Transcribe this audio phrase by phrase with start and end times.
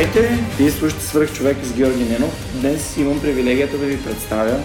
[0.00, 0.44] Здравейте!
[0.58, 2.60] Вие слушате свърх човек с Георги Ненов.
[2.60, 4.60] Днес имам привилегията да ви представя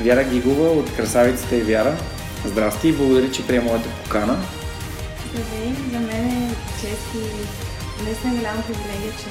[0.00, 1.96] Вяра Гигова от Красавицата и Вяра.
[2.44, 4.38] Здрасти и благодаря, че приема моята покана.
[5.30, 5.74] Здравей!
[5.92, 9.30] За мен е чест и наистина голяма привилегия, че,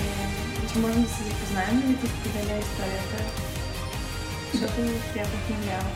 [0.74, 3.24] че можем да се запознаем и да ти споделя историята,
[4.54, 4.82] защото
[5.14, 5.90] тя вдъхновява.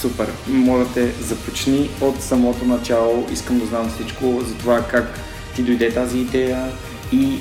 [0.00, 0.32] Супер!
[0.48, 3.26] Моля те, започни от самото начало.
[3.32, 5.20] Искам да знам всичко за това как
[5.54, 6.68] ти дойде тази идея
[7.12, 7.40] и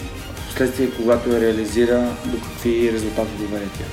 [0.56, 3.86] Вследствие, когато я реализира, до какви резултати доведе тя?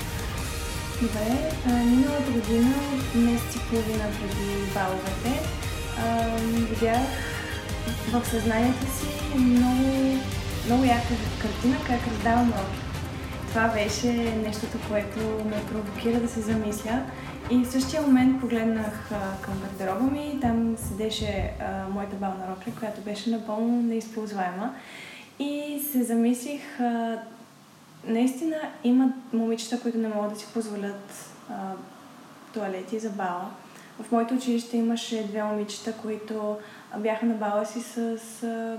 [1.02, 2.74] Добре, миналата година,
[3.14, 5.42] месец и половина преди баловете,
[6.70, 7.06] видях
[8.12, 10.18] в съзнанието си много,
[10.66, 12.80] много яка картина как раздавам роки.
[13.48, 14.12] Това беше
[14.46, 17.02] нещото, което ме провокира да се замисля.
[17.50, 21.50] И в същия момент погледнах към гардероба ми и там седеше
[21.90, 24.74] моята бална рокля, която беше напълно неизползваема.
[25.38, 27.18] И се замислих, а,
[28.06, 31.72] наистина има момичета, които не могат да си позволят а,
[32.54, 33.50] туалети за бала.
[34.00, 36.56] В моето училище имаше две момичета, които
[36.98, 37.98] бяха на бала си с
[38.42, 38.78] а,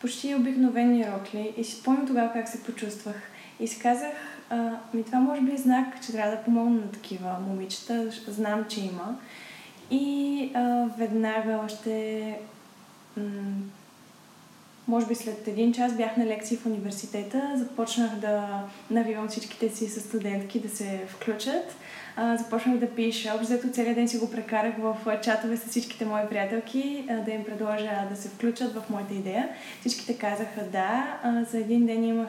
[0.00, 1.54] почти обикновени рокли.
[1.56, 3.16] И си спомням тогава как се почувствах.
[3.60, 4.12] И си казах,
[4.50, 8.10] а, ми това може би е знак, че трябва да помогна на такива момичета.
[8.28, 9.16] Знам, че има.
[9.90, 12.38] И а, веднага още
[13.16, 13.22] м-
[14.88, 19.88] може би след един час бях на лекции в университета, започнах да навивам всичките си
[19.88, 21.76] с студентки да се включат.
[22.38, 23.32] Започнах да пиша.
[23.34, 28.06] Общо целият ден си го прекарах в чатове с всичките мои приятелки, да им предложа
[28.10, 29.48] да се включат в моята идея.
[29.80, 31.18] Всичките казаха да.
[31.50, 32.28] За един ден имах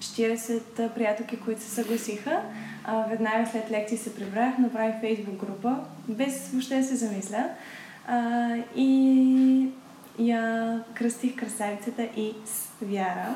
[0.00, 2.40] 30-40 приятелки, които се съгласиха.
[3.08, 5.76] Веднага след лекции се прибрах, направих фейсбук група,
[6.08, 7.44] без въобще да се замисля.
[8.76, 9.68] И
[10.18, 13.34] я кръстих красавицата и с вяра,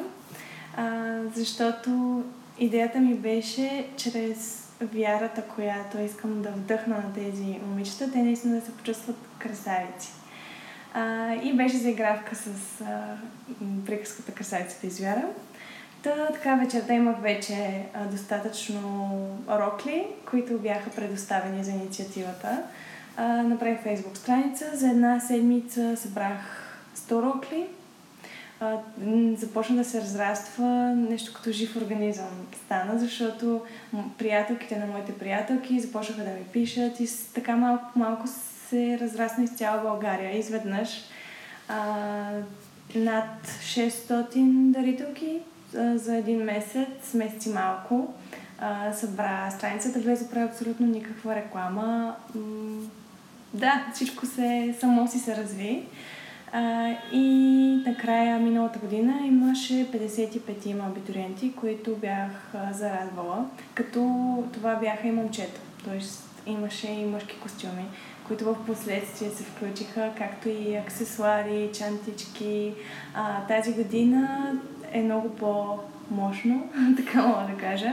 [0.76, 2.22] а, защото
[2.58, 8.66] идеята ми беше чрез вярата, която искам да вдъхна на тези момичета, те наистина да
[8.66, 10.12] се почувстват красавици.
[10.94, 12.46] А, и беше заигравка с
[12.80, 13.16] а,
[13.86, 15.24] приказката красавицата из вяра.
[16.02, 19.10] Та, така вечерта имах вече а, достатъчно
[19.48, 22.62] рокли, които бяха предоставени за инициативата.
[23.16, 24.64] А, направих фейсбук страница.
[24.74, 26.59] За една седмица събрах
[27.10, 27.66] 100 рокли,
[28.60, 28.76] а,
[29.36, 30.66] започна да се разраства
[30.96, 32.28] нещо като жив организъм
[32.64, 33.60] стана, защото
[34.18, 38.24] приятелките на моите приятелки започнаха да ми пишат и така малко малко
[38.68, 40.38] се разрасна из цяла България.
[40.38, 40.88] Изведнъж
[41.68, 42.30] а,
[42.94, 45.38] над 600 дарителки
[45.76, 48.14] а, за един месец, месец и малко,
[48.58, 52.16] а, събра страницата, без да прави абсолютно никаква реклама.
[52.34, 52.88] М-
[53.54, 55.86] да, всичко се само си се разви.
[56.52, 57.26] А, и
[57.86, 62.30] накрая миналата година имаше 55 има абитуриенти, които бях
[62.72, 64.00] зарадвала, като
[64.52, 65.60] това бяха и момчета.
[65.84, 67.84] Тоест имаше и мъжки костюми,
[68.26, 72.72] които в последствие се включиха, както и аксесуари, чантички.
[73.14, 74.52] А, тази година
[74.92, 77.92] е много по-мощно, така мога да кажа,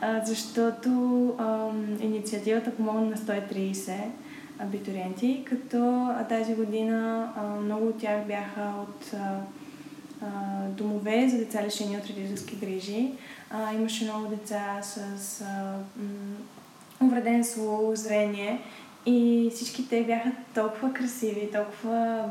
[0.00, 1.68] а, защото а,
[2.00, 3.92] инициативата помогна на 130
[4.58, 7.28] абитуриенти, като тази година
[7.62, 9.14] много от тях бяха от
[10.76, 13.12] домове за деца лишени от родителски грижи.
[13.74, 15.44] Имаше много деца с
[17.02, 18.60] увреден слух, зрение
[19.06, 22.24] и всички те бяха толкова красиви, толкова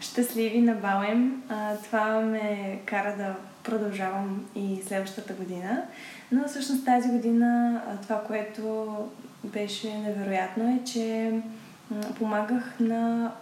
[0.00, 1.42] щастливи на балем.
[1.84, 5.82] Това ме кара да продължавам и следващата година.
[6.32, 8.86] Но всъщност тази година това, което
[9.44, 11.32] беше невероятно е, че
[12.18, 13.32] помагах на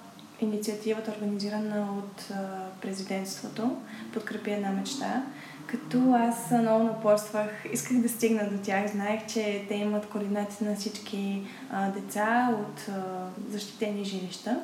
[0.41, 2.33] инициативата, организирана от
[2.81, 3.77] президентството,
[4.13, 5.23] подкрепи една мечта.
[5.67, 8.91] Като аз много напорствах, исках да стигна до тях.
[8.91, 14.61] Знаех, че те имат координация на всички а, деца от а, защитени жилища.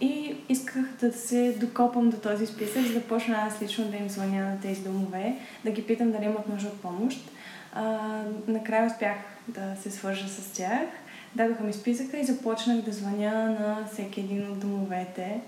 [0.00, 4.08] И исках да се докопам до този списък, за да почна аз лично да им
[4.08, 7.30] звъня на тези домове, да ги питам дали имат нужда от помощ.
[7.74, 7.98] А,
[8.48, 9.16] накрая успях
[9.48, 10.80] да се свържа с тях.
[11.36, 15.40] Дадоха ми списъка и започнах да звъня на всеки един от домовете.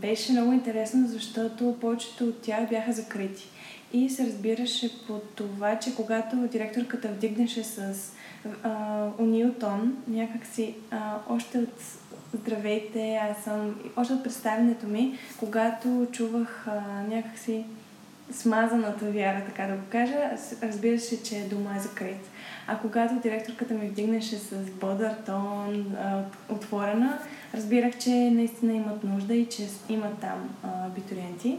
[0.00, 3.48] Беше много интересно, защото повечето от тях бяха закрити.
[3.92, 8.12] И се разбираше по това, че когато директорката вдигнеше с
[8.62, 11.82] а, Унилтон, някакси а, още от
[12.34, 17.64] Здравейте, аз съм още от представенето ми, когато чувах а, някакси
[18.32, 20.30] смазаната вяра, така да го кажа,
[20.62, 22.30] разбира се, че дома е закрит.
[22.66, 25.96] А когато директорката ми вдигнеше с бодър тон,
[26.48, 27.18] отворена,
[27.54, 31.58] разбирах, че наистина имат нужда и че имат там абитуриенти.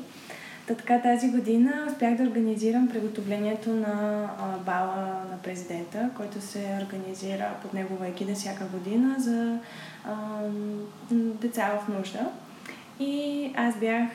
[0.67, 4.29] Та така тази година успях да организирам приготовлението на
[4.65, 9.59] бала на президента, който се организира под негова егида всяка година за
[11.11, 12.29] деца в нужда.
[13.05, 14.09] И аз бях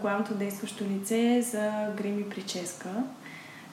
[0.00, 2.88] главното действащо лице за грим и прическа.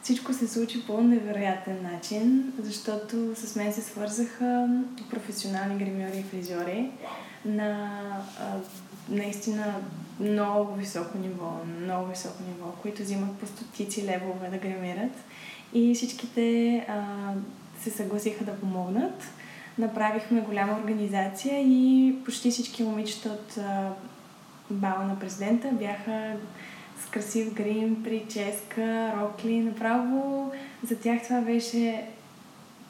[0.03, 4.69] Всичко се случи по невероятен начин, защото с мен се свързаха
[5.09, 6.91] професионални гримьори и фризьори
[7.45, 7.99] на
[9.09, 9.75] наистина
[10.19, 11.51] много високо ниво,
[11.81, 15.11] много високо ниво, които взимат по стотици левове да гримират.
[15.73, 17.03] И всичките а,
[17.81, 19.23] се съгласиха да помогнат.
[19.77, 23.91] Направихме голяма организация и почти всички момичета от а,
[24.69, 26.33] бала на президента бяха
[26.99, 29.59] с красив грим, прическа, рокли.
[29.59, 30.51] Направо
[30.83, 32.05] за тях това беше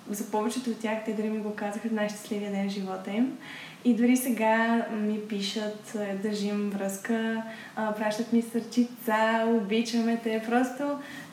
[0.09, 3.37] за повечето от тях, те дори ми го казаха най-щастливия ден в живота им.
[3.85, 7.43] И дори сега ми пишат, е, държим връзка,
[7.75, 10.43] пращат ми сърчица, обичаме те.
[10.49, 10.83] Просто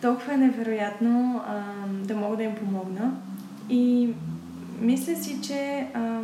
[0.03, 3.13] толкова е невероятно а, да мога да им помогна.
[3.69, 4.09] И
[4.81, 6.21] мисля си, че а,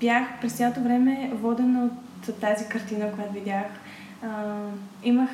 [0.00, 2.05] бях през цялото време водена от
[2.40, 3.66] тази картина, която видях.
[4.22, 4.54] А,
[5.02, 5.30] имах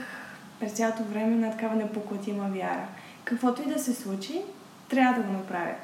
[0.60, 2.86] през цялото време на такава непоклатима вяра.
[3.24, 4.42] Каквото и да се случи,
[4.88, 5.74] трябва да го направя.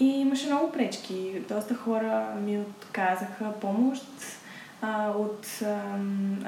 [0.00, 1.42] И имаше много пречки.
[1.48, 4.04] Доста хора ми отказаха помощ
[4.82, 5.76] а, от а,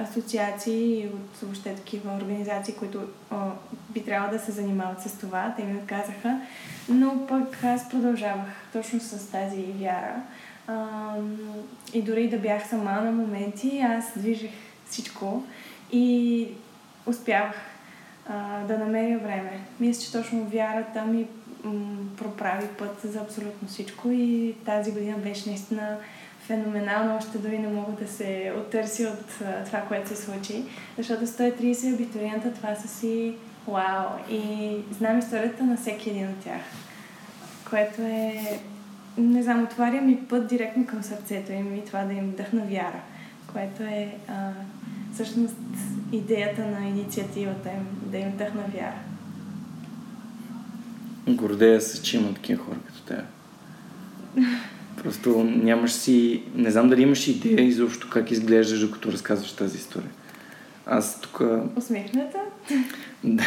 [0.03, 3.00] асоциации, от въобще такива организации, които
[3.31, 3.50] а,
[3.91, 5.55] би трябвало да се занимават с това.
[5.56, 6.41] Те ми отказаха.
[6.88, 10.23] Но пък аз продължавах точно с тази вяра.
[10.67, 11.14] А,
[11.97, 14.51] и дори да бях сама на моменти, аз движих
[14.91, 15.45] всичко
[15.93, 16.49] и
[17.07, 17.57] успявах
[18.29, 19.61] а, да намеря време.
[19.81, 21.27] Мисля, че точно вярата ми
[22.17, 25.97] проправи път за абсолютно всичко и тази година беше наистина
[26.47, 30.65] феноменално, още дори не мога да се оттърси от а, това, което се случи,
[30.99, 33.35] защото 130 абитуриента това са си
[33.69, 36.61] вау и знам историята на всеки един от тях,
[37.71, 38.61] което е,
[39.19, 43.01] не знам, отваря ми път директно към сърцето им и това да им вдъхна вяра,
[43.53, 44.51] което е а,
[45.15, 45.57] всъщност
[46.13, 48.99] идеята на инициативата им, да им вдъхна вяра.
[51.29, 53.25] Гордея се, че има такива хора като теб.
[55.03, 56.43] Просто нямаш си...
[56.55, 60.11] Не знам дали имаш идея изобщо как изглеждаш, докато разказваш тази история.
[60.87, 61.43] Аз тук...
[61.76, 62.38] Усмихната?
[63.25, 63.45] Да.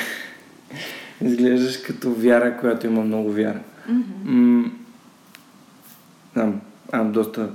[1.21, 3.59] Изглеждаш като вяра, която има много вяра.
[3.89, 4.69] Mm-hmm.
[6.33, 7.49] Знам, а, доста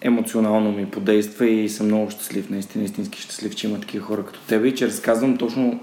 [0.00, 4.40] емоционално ми подейства и съм много щастлив, наистина истински щастлив, че има такива хора като
[4.40, 5.80] теб и че разказвам точно,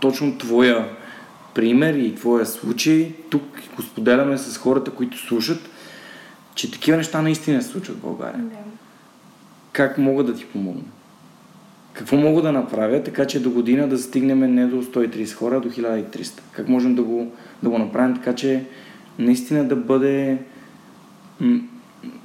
[0.00, 0.88] точно твоя
[1.54, 3.12] пример и твоя случай.
[3.30, 3.42] Тук
[3.76, 5.70] го споделяме с хората, които слушат,
[6.54, 8.42] че такива неща наистина се случват в България.
[8.42, 8.56] Да.
[9.72, 10.82] Как мога да ти помогна?
[11.92, 15.60] Какво мога да направя, така че до година да стигнем не до 130 хора, а
[15.60, 16.40] до 1300?
[16.52, 18.64] Как можем да го, да го направим така, че
[19.18, 20.38] наистина да бъде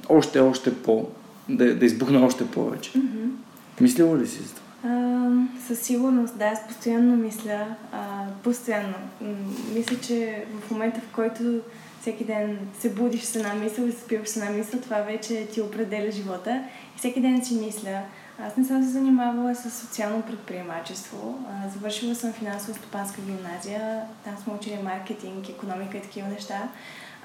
[0.08, 1.08] още, още по...
[1.48, 2.92] да, да избухне още повече?
[2.92, 3.28] Mm-hmm.
[3.80, 4.68] Мислила ли си за това?
[4.84, 5.30] А,
[5.66, 8.94] със сигурност, да, аз постоянно мисля, а, постоянно.
[9.74, 11.60] Мисля, че в момента, в който
[12.00, 15.46] всеки ден се будиш с една мисъл и се спиваш с една мисъл, това вече
[15.52, 16.62] ти определя живота.
[16.96, 18.00] И всеки ден си мисля,
[18.46, 21.38] аз не съм се занимавала с социално предприемачество.
[21.48, 24.00] А, завършила съм финансово-стопанска гимназия.
[24.24, 26.68] Там сме учили маркетинг, економика и такива неща.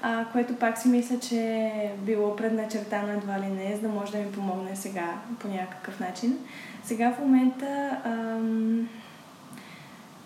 [0.06, 4.12] А, което пак си мисля, че е било предначертано едва ли не, за да може
[4.12, 6.38] да ми помогне сега по някакъв начин.
[6.82, 8.88] Сега в момента ам,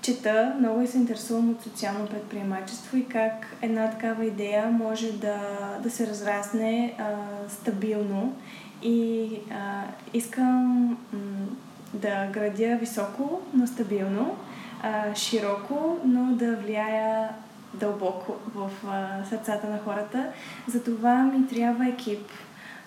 [0.03, 5.39] чета, много и се интересувам от социално предприемачество и как една такава идея може да,
[5.83, 7.05] да се разрасне а,
[7.49, 8.37] стабилно
[8.83, 9.83] И а,
[10.15, 11.47] искам м-
[11.95, 14.37] да градя високо, но стабилно,
[14.83, 17.29] а, широко, но да влияя
[17.75, 20.27] дълбоко в а, сърцата на хората.
[20.69, 22.31] Затова ми трябва екип,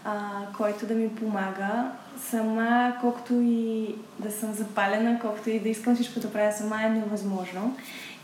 [0.05, 1.91] а, който да ми помага.
[2.19, 6.89] Сама, колкото и да съм запалена, колкото и да искам всичко да правя сама, е
[6.89, 7.77] невъзможно.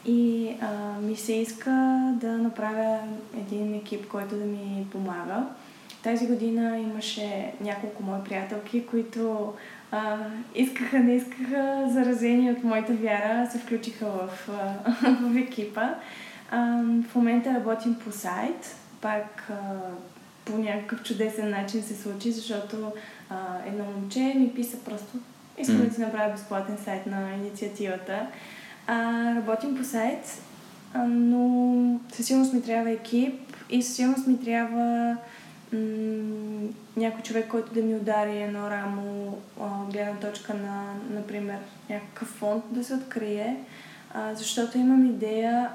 [0.06, 1.72] И а, ми се иска
[2.14, 3.00] да направя
[3.38, 5.44] един екип, който да ми помага.
[6.04, 9.54] Тази година имаше няколко мои приятелки, които
[9.92, 10.18] а,
[10.56, 15.90] искаха, не искаха, заразени от моята вяра, се включиха в, а, в екипа.
[16.52, 19.56] А, в момента работим по сайт, пак а,
[20.46, 22.92] по някакъв чудесен начин се случи, защото
[23.30, 23.36] а,
[23.66, 25.18] едно момче ми писа просто,
[25.58, 28.28] искам да ти направя безплатен сайт на инициативата.
[28.88, 30.42] А, работим по сайт,
[30.94, 35.18] а, но със сигурност ми трябва екип и със сигурност ми трябва
[35.74, 41.58] м- някой човек, който да ми удари едно рамо, а, гледна точка на, например,
[41.90, 43.58] някакъв фонд да се открие,
[44.14, 45.70] а, защото имам идея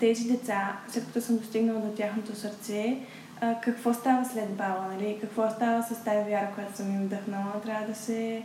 [0.00, 2.98] тези деца, след като съм достигнала до тяхното сърце,
[3.40, 5.18] а, какво става след бала, нали?
[5.20, 8.42] какво става с тази вяра, която съм им вдъхнала, трябва да се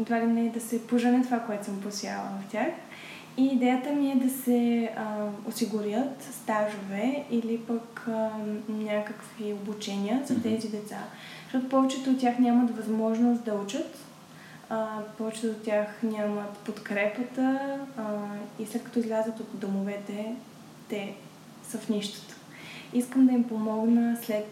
[0.00, 2.68] едва ли не да се пожене това, което съм посяла в тях.
[3.36, 8.30] И идеята ми е да се а, осигурят стажове или пък а,
[8.68, 10.98] някакви обучения за тези деца.
[11.44, 13.98] Защото повечето от тях нямат възможност да учат,
[15.18, 18.02] повечето от тях нямат подкрепата а,
[18.58, 20.34] и след като излязат от домовете,
[20.88, 21.14] те
[21.68, 22.34] са в нищото.
[22.92, 24.46] Искам да им помогна след,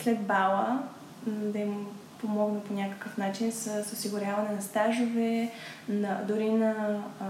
[0.00, 0.82] след бала,
[1.26, 1.86] да им
[2.20, 5.52] помогна по някакъв начин с, с осигуряване на стажове,
[5.88, 7.24] на, дори на а,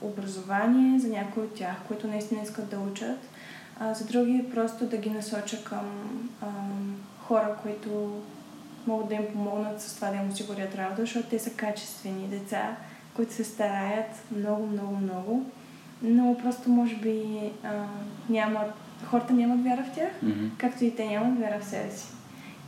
[0.00, 3.18] образование за някои от тях, които наистина искат да учат.
[3.80, 5.90] А, за други просто да ги насоча към
[6.42, 6.46] а,
[7.22, 8.22] хора, които
[8.86, 12.76] могат да им помогнат с това да им осигурят работа, защото те са качествени деца,
[13.16, 15.44] които се стараят много, много, много,
[16.02, 17.68] но просто може би а,
[18.28, 18.72] нямат,
[19.04, 20.50] хората нямат вяра в тях, mm-hmm.
[20.58, 22.14] както и те нямат вяра в себе си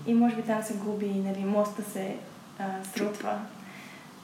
[0.07, 2.17] и може би там се губи, нали, моста се
[2.59, 3.39] а, срутва.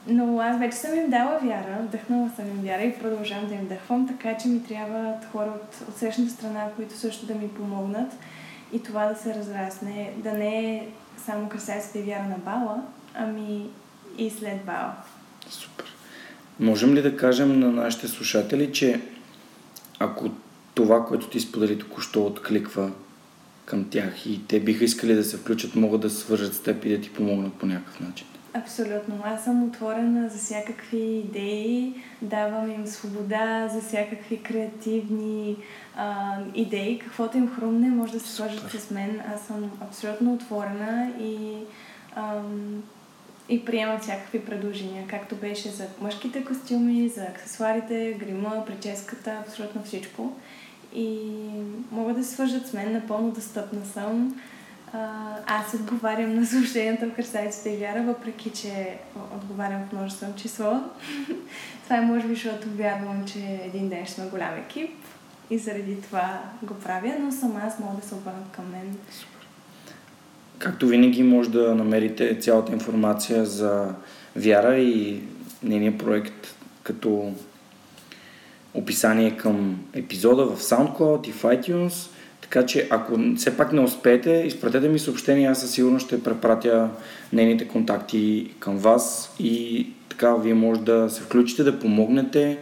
[0.07, 3.61] Но аз вече съм им дала вяра, вдъхнала съм им вяра и продължавам да им
[3.61, 8.13] вдъхвам, така че ми трябват хора от, от срещната страна, които също да ми помогнат
[8.73, 10.87] и това да се разрасне, да не е
[11.25, 13.69] само красавицата и вяра на бала, ами
[14.17, 14.93] и след бала.
[15.49, 15.85] Супер.
[16.59, 19.01] Можем ли да кажем на нашите слушатели, че
[19.99, 20.29] ако
[20.73, 22.91] това, което ти сподели току-що откликва
[23.65, 26.89] към тях и те биха искали да се включат, могат да свържат с теб и
[26.89, 28.27] да ти помогнат по някакъв начин.
[28.55, 29.21] Абсолютно.
[29.23, 35.57] Аз съм отворена за всякакви идеи, давам им свобода за всякакви креативни
[35.95, 36.99] а, идеи.
[36.99, 39.21] Каквото им хрумне, може да се свържат с мен.
[39.35, 41.57] Аз съм абсолютно отворена и,
[42.15, 42.83] ам,
[43.49, 50.33] и приемам всякакви предложения, както беше за мъжките костюми, за аксесуарите, грима, прическата, абсолютно всичко
[50.95, 51.17] и
[51.91, 54.41] могат да се свържат с мен, напълно достъпна съм.
[55.47, 58.97] Аз отговарям на съобщенията в Красавицата и Вяра, въпреки че
[59.35, 60.79] отговарям в множествено число.
[61.83, 64.91] това е може би, защото вярвам, че един ден ще сме голям екип
[65.49, 68.97] и заради това го правя, но сама аз мога да се обърнат към мен.
[70.57, 73.95] Както винаги може да намерите цялата информация за
[74.35, 75.23] Вяра и
[75.63, 77.33] нейния проект като
[78.73, 82.09] описание към епизода в SoundCloud и в iTunes.
[82.43, 86.89] Така че ако все пак не успеете, изпратете ми съобщение, аз със сигурност ще препратя
[87.33, 92.57] нейните контакти към вас и така вие може да се включите, да помогнете.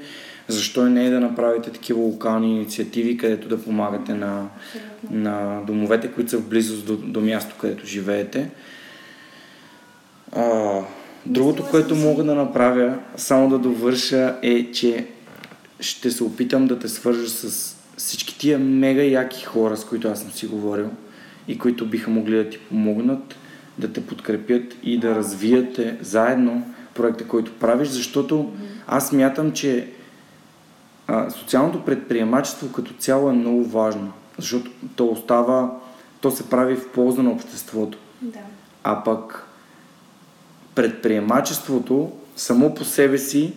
[0.48, 4.48] Защо не е да направите такива локални инициативи, където да помагате на,
[5.12, 8.50] на домовете, които са в близост до, до място, където живеете.
[10.36, 10.80] А,
[11.26, 15.06] другото, което мога да направя, само да довърша, е, че
[15.80, 20.22] ще се опитам да те свържа с всички тия мега яки хора, с които аз
[20.22, 20.90] съм си говорил
[21.48, 23.36] и които биха могли да ти помогнат,
[23.78, 28.52] да те подкрепят и да развиете заедно проекта, който правиш, защото
[28.88, 29.90] аз мятам, че
[31.08, 35.78] а, социалното предприемачество като цяло е много важно, защото то остава,
[36.22, 37.98] то се прави в полза на обществото.
[38.22, 38.40] Да.
[38.84, 39.48] А пък
[40.76, 43.54] предприемачеството само по себе си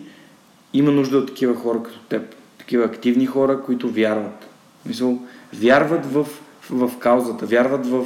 [0.73, 2.34] има нужда от такива хора като теб.
[2.65, 4.47] Такива активни хора, които вярват.
[4.85, 5.19] Мисъл,
[5.53, 6.27] вярват в,
[6.69, 8.05] в, каузата, вярват в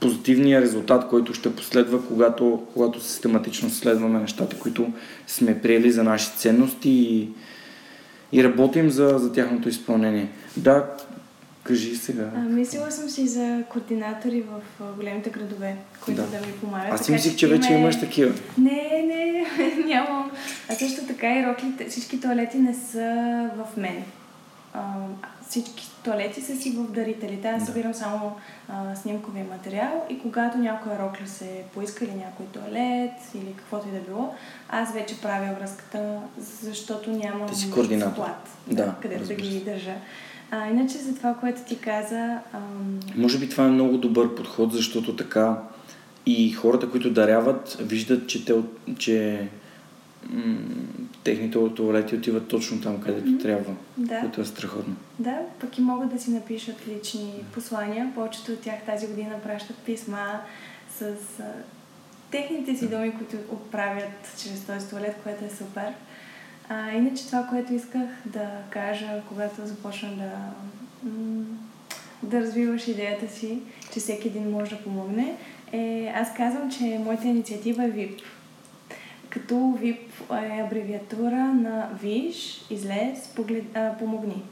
[0.00, 4.92] позитивния резултат, който ще последва, когато, когато систематично следваме нещата, които
[5.26, 7.28] сме приели за наши ценности и,
[8.32, 10.28] и работим за, за тяхното изпълнение.
[10.56, 10.86] Да,
[11.62, 12.30] Кажи сега.
[12.36, 14.60] А, мислила съм си за координатори в
[14.92, 16.46] големите градове, които да, Да.
[16.46, 16.92] ми помагат.
[16.92, 18.34] Аз си мислих, че вече има- имаш такива.
[18.58, 18.70] Не,
[19.04, 19.46] не,
[19.86, 20.30] нямам.
[20.68, 23.14] А също така и роклите, всички туалети не са
[23.56, 24.02] в мен.
[24.74, 24.82] А,
[25.48, 27.48] всички туалети са си в дарителите.
[27.48, 27.66] Аз Да.
[27.66, 28.36] събирам само
[28.68, 33.92] а, снимковия материал и когато някоя рокля се поиска или някой туалет или каквото и
[33.92, 34.34] да било,
[34.68, 38.12] аз вече правя връзката, защото нямам координатор.
[38.12, 39.94] склад, Да, където да ги държа.
[40.54, 44.72] А, иначе за това, което ти каза, ам, Може би това е много добър подход,
[44.72, 45.56] защото така
[46.26, 48.54] и хората, които даряват, виждат, че, те,
[48.98, 49.48] че
[50.30, 50.56] м-
[51.24, 53.38] техните туалети отиват точно там, където Мгм.
[53.38, 53.74] трябва.
[53.96, 54.20] да.
[54.20, 54.96] Което е страхотно.
[55.18, 58.12] Да, пък и могат да си напишат лични послания.
[58.14, 60.40] Повечето от тях тази година пращат писма
[60.98, 61.02] с
[61.40, 61.44] а,
[62.30, 65.92] техните си думи, които отправят чрез този туалет, което е супер.
[66.68, 70.30] А, иначе това, което исках да кажа, когато започна да,
[72.22, 73.58] да развиваш идеята си,
[73.92, 75.36] че всеки един може да помогне,
[75.72, 78.22] е, аз казвам, че моята инициатива е VIP.
[79.28, 79.98] Като VIP
[80.58, 84.42] е абревиатура на Виж, излез, поглед, а, помогни.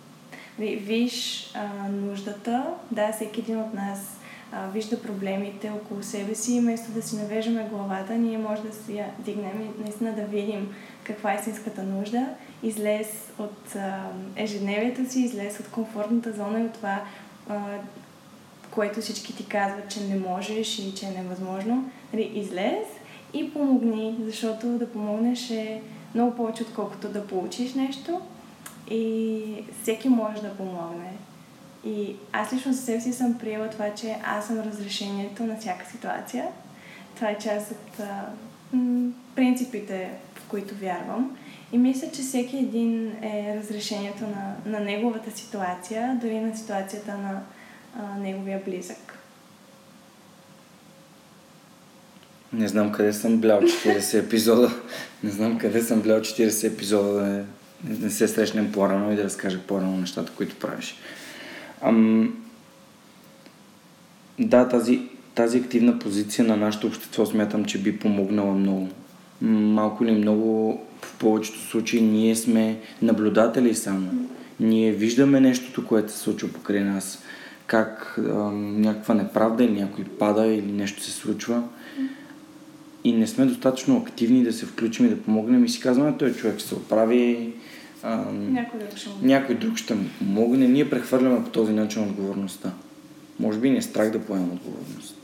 [0.59, 4.17] Ви- Виж а, нуждата, да, всеки един от нас
[4.53, 8.73] а, вижда проблемите около себе си и вместо да си навеждаме главата, ние може да
[8.73, 10.75] си я дигнем и наистина да видим
[11.13, 12.27] каква е истинската нужда,
[12.63, 17.03] излез от а, ежедневието си, излез от комфортната зона и от това,
[17.49, 17.61] а,
[18.71, 21.91] което всички ти казват, че не можеш и че е невъзможно.
[22.13, 22.87] Нали, излез
[23.35, 25.83] и помогни, защото да помогнеш е
[26.15, 28.21] много повече, отколкото да получиш нещо.
[28.91, 29.43] И
[29.83, 31.13] всеки може да помогне.
[31.85, 35.91] И аз лично за себе си съм приела това, че аз съм разрешението на всяка
[35.91, 36.49] ситуация.
[37.15, 38.25] Това е част от а,
[38.73, 40.11] м, принципите,
[40.51, 41.37] които вярвам.
[41.73, 47.41] И мисля, че всеки един е разрешението на, на неговата ситуация, дори на ситуацията на
[47.99, 49.19] а, неговия близък.
[52.53, 54.71] Не знам къде съм блял 40 епизода.
[55.23, 57.45] Не знам къде съм блял 40 епизода да
[57.85, 60.97] не, се срещнем по-рано и да разкажа по-рано нещата, които правиш.
[61.83, 62.45] Ам...
[64.39, 65.03] Да, тази,
[65.35, 68.89] тази активна позиция на нашето общество смятам, че би помогнала много.
[69.43, 74.11] Малко или много, в повечето случаи, ние сме наблюдатели само.
[74.61, 77.23] Ние виждаме нещото, което се случва покрай нас.
[77.67, 81.63] Как ам, някаква неправда или някой пада или нещо се случва
[83.05, 86.33] и не сме достатъчно активни да се включим и да помогнем и си казваме, той
[86.33, 87.53] човек ще се оправи,
[88.03, 90.69] ам, Някой друг ще му някой друг ще му помогне.
[90.69, 92.73] Ние прехвърляме по този начин отговорността.
[93.39, 95.17] Може би ни е страх да поемем отговорност.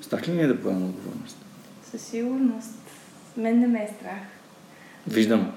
[0.00, 1.36] Страх ли ни е да поемем отговорност?
[1.90, 2.83] Със сигурност.
[3.36, 4.22] Мен не ме е страх.
[5.06, 5.52] Виждам.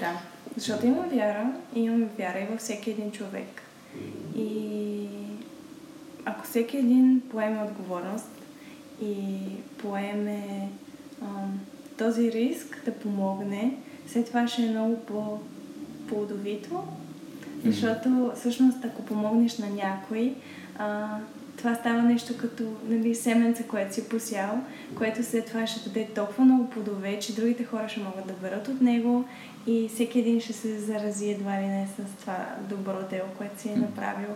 [0.00, 0.20] Да.
[0.56, 3.62] Защото имам вяра и имам вяра и във всеки един човек.
[4.36, 5.06] И
[6.24, 8.28] ако всеки един поеме отговорност
[9.02, 9.38] и
[9.78, 10.68] поеме
[11.22, 11.60] ам,
[11.98, 13.76] този риск да помогне,
[14.06, 16.84] след това ще е много по-плодовито.
[17.64, 20.34] Защото всъщност ако помогнеш на някой,
[20.78, 21.18] а,
[21.56, 24.60] това става нещо като нали, семенце, което си посял,
[24.94, 28.68] което след това ще даде толкова много плодове, че другите хора ще могат да берат
[28.68, 29.24] от него
[29.66, 33.68] и всеки един ще се зарази едва ли не с това добро дело, което си
[33.68, 34.28] е направил.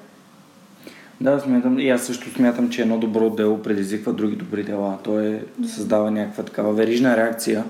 [1.21, 4.99] Да, смятам, и аз също смятам, че едно добро дело предизвиква други добри дела.
[5.05, 7.65] То е, създава някаква такава верижна реакция,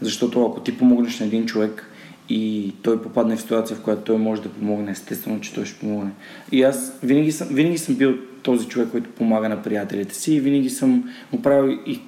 [0.00, 1.90] защото ако ти помогнеш на един човек
[2.28, 5.78] и той попадне в ситуация, в която той може да помогне, естествено, че той ще
[5.78, 6.10] помогне.
[6.52, 8.14] И аз винаги съм, винаги съм бил
[8.46, 12.00] този човек, който помага на приятелите си и винаги съм го правил и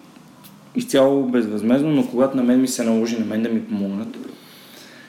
[0.74, 4.16] изцяло безвъзмезно, но когато на мен ми се наложи на мен да ми помогнат,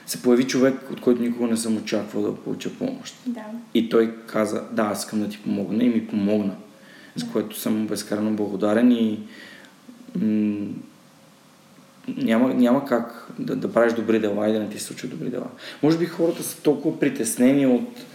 [0.06, 3.15] се появи човек, от който никога не съм очаквал да получа помощ.
[3.26, 3.42] Да.
[3.74, 6.56] И той каза, да, аз искам да ти помогна и ми помогна,
[7.15, 9.20] за което съм безкрайно благодарен и
[10.15, 10.68] м-
[12.18, 15.30] няма, няма как да, да правиш добри дела и да не ти се случват добри
[15.30, 15.48] дела.
[15.84, 18.06] Може би хората са толкова притеснени от,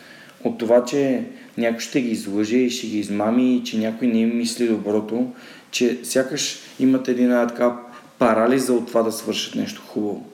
[0.45, 1.25] от това, че
[1.59, 5.33] някой ще ги излъже и ще ги измами и че някой не им мисли доброто,
[5.71, 7.77] че сякаш имат една така
[8.19, 10.27] парализа от това да свършат нещо хубаво.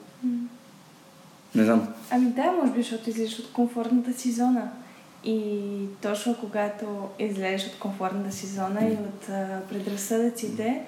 [1.55, 1.87] Не знам.
[2.11, 4.71] Ами да, може би, защото излизаш от комфортната си зона.
[5.23, 5.59] И
[6.01, 6.85] точно когато
[7.19, 10.81] излезеш от комфортната си зона и от а, предразсъдъците,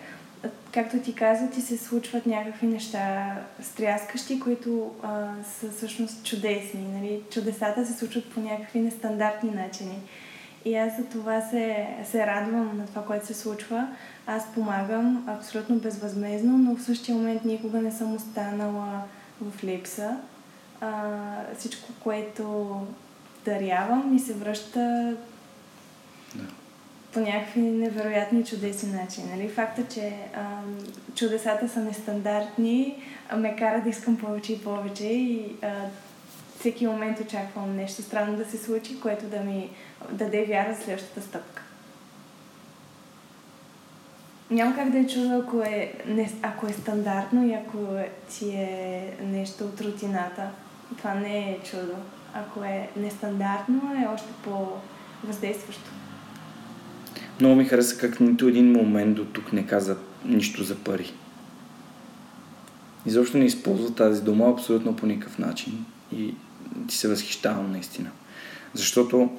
[0.71, 6.87] както ти каза, ти се случват някакви неща стряскащи, които а, са всъщност чудесни.
[6.93, 7.21] Нали?
[7.31, 9.99] Чудесата се случват по някакви нестандартни начини.
[10.65, 13.87] И аз за това се, се радвам на това, което се случва.
[14.27, 19.01] Аз помагам абсолютно безвъзмезно, но в същия момент никога не съм останала
[19.41, 20.17] в липса.
[20.81, 20.91] А,
[21.57, 22.75] всичко, което
[23.45, 25.15] дарявам и се връща
[26.35, 26.43] Да.
[27.13, 29.29] по някакви невероятни чудесни начини.
[29.35, 29.49] Нали?
[29.49, 30.77] Факта, че ам,
[31.15, 35.67] чудесата са нестандартни, а ме кара да искам повече и повече и а,
[36.63, 39.69] всеки момент очаквам нещо странно да се случи, което да ми
[40.11, 41.61] даде вяра за следващата стъпка.
[44.51, 47.77] Няма как да е чудо, ако е, не, ако е стандартно и ако
[48.29, 50.49] ти е нещо от рутината.
[50.97, 51.93] Това не е чудо.
[52.33, 55.89] Ако е нестандартно, е още по-въздействащо.
[57.39, 61.13] Много ми хареса как нито един момент до тук не каза нищо за пари.
[63.05, 65.85] Изобщо не използва тази дума абсолютно по никакъв начин.
[66.11, 66.35] И
[66.87, 68.09] ти се възхищавам наистина.
[68.73, 69.29] Защото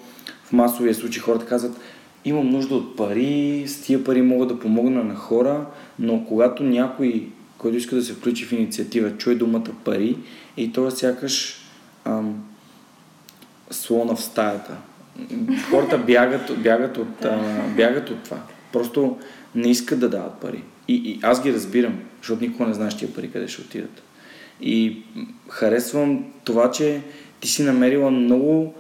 [0.45, 1.77] в масовия случай хората казват,
[2.25, 5.67] имам нужда от пари, с тия пари мога да помогна на хора,
[5.99, 10.17] но когато някой, който иска да се включи в инициатива, чуе думата пари,
[10.57, 11.57] и то сякаш
[12.05, 12.45] ам,
[13.71, 14.77] слона в стаята.
[15.71, 18.39] Хората бягат, бягат, от, а, бягат от това.
[18.73, 19.19] Просто
[19.55, 20.63] не искат да дават пари.
[20.89, 24.03] И, и аз ги разбирам, защото никога не знаеш тия пари къде ще отидат.
[24.61, 25.03] И
[25.49, 27.01] харесвам това, че
[27.45, 28.75] ти си намерила много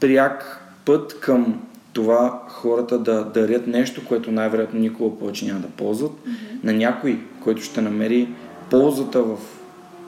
[0.00, 1.60] пряк път към
[1.92, 6.64] това хората да дарят нещо, което най-вероятно никога повече няма да ползват, mm-hmm.
[6.64, 8.28] на някой, който ще намери
[8.70, 9.38] ползата в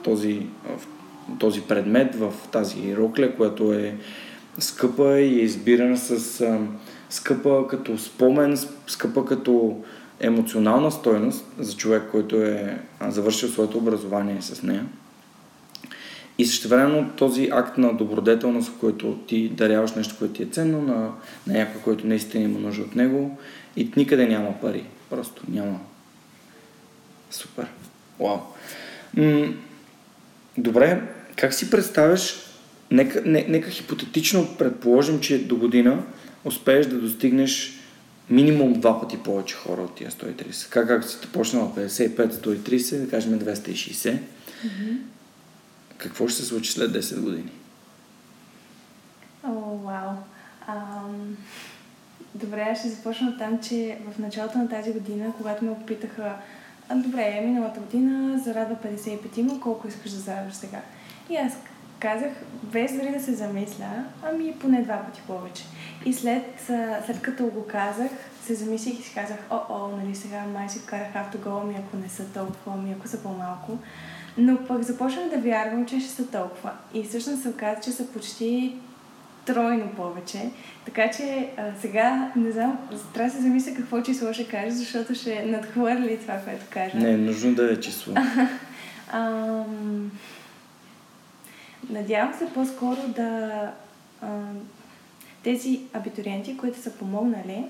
[0.03, 0.87] този, в
[1.39, 3.95] този предмет, в тази рокля, която е
[4.59, 6.59] скъпа и е избирана с а,
[7.09, 9.77] скъпа като спомен, скъпа като
[10.19, 14.85] емоционална стойност за човек, който е завършил своето образование с нея.
[16.41, 20.81] И същевременно този акт на добродетелност, в който ти даряваш нещо, което ти е ценно
[20.81, 20.95] на,
[21.47, 23.37] на някой, който наистина има нужда от него
[23.75, 24.83] и никъде няма пари.
[25.09, 25.79] Просто няма.
[27.31, 27.65] Супер.
[28.19, 28.37] Вау.
[29.17, 29.53] М-
[30.57, 31.01] добре,
[31.35, 32.35] как си представяш,
[32.91, 36.03] нека, не, нека хипотетично предположим, че до година
[36.45, 37.79] успееш да достигнеш
[38.29, 40.69] минимум два пъти повече хора от тия 130.
[40.69, 44.17] Как, как си почнала 55-130, да кажем 260.
[44.65, 44.97] Mm-hmm.
[46.01, 47.51] Какво ще се случи след 10 години?
[49.43, 50.09] О, вау.
[50.67, 51.37] Ам...
[52.35, 56.35] Добре, аз ще започна от там, че в началото на тази година, когато ме попитаха
[56.95, 60.81] добре, миналата година зарадва 55 има, колко искаш да зарадваш сега?
[61.29, 61.53] И аз
[61.99, 62.31] казах,
[62.63, 65.63] без дори да се замисля, ами поне два пъти повече.
[66.05, 66.43] И след,
[67.05, 68.11] след като го казах,
[68.45, 71.97] се замислих и си казах, о, о, нали сега май си вкарах автогол ми, ако
[71.97, 73.77] не са толкова, ми ако са по-малко.
[74.37, 76.71] Но пък започнах да вярвам, че ще са толкова.
[76.93, 78.75] И всъщност се оказа, че са почти
[79.45, 80.49] тройно повече.
[80.85, 82.77] Така че а, сега, не знам,
[83.13, 86.97] трябва да се замисля какво число ще кажа, защото ще надхвърли това, което кажа.
[86.97, 88.13] Не, е нужно да е число.
[89.11, 90.11] Ам...
[91.89, 93.71] Надявам се по-скоро да
[94.21, 94.59] ам...
[95.43, 97.65] тези абитуриенти, които са помогнали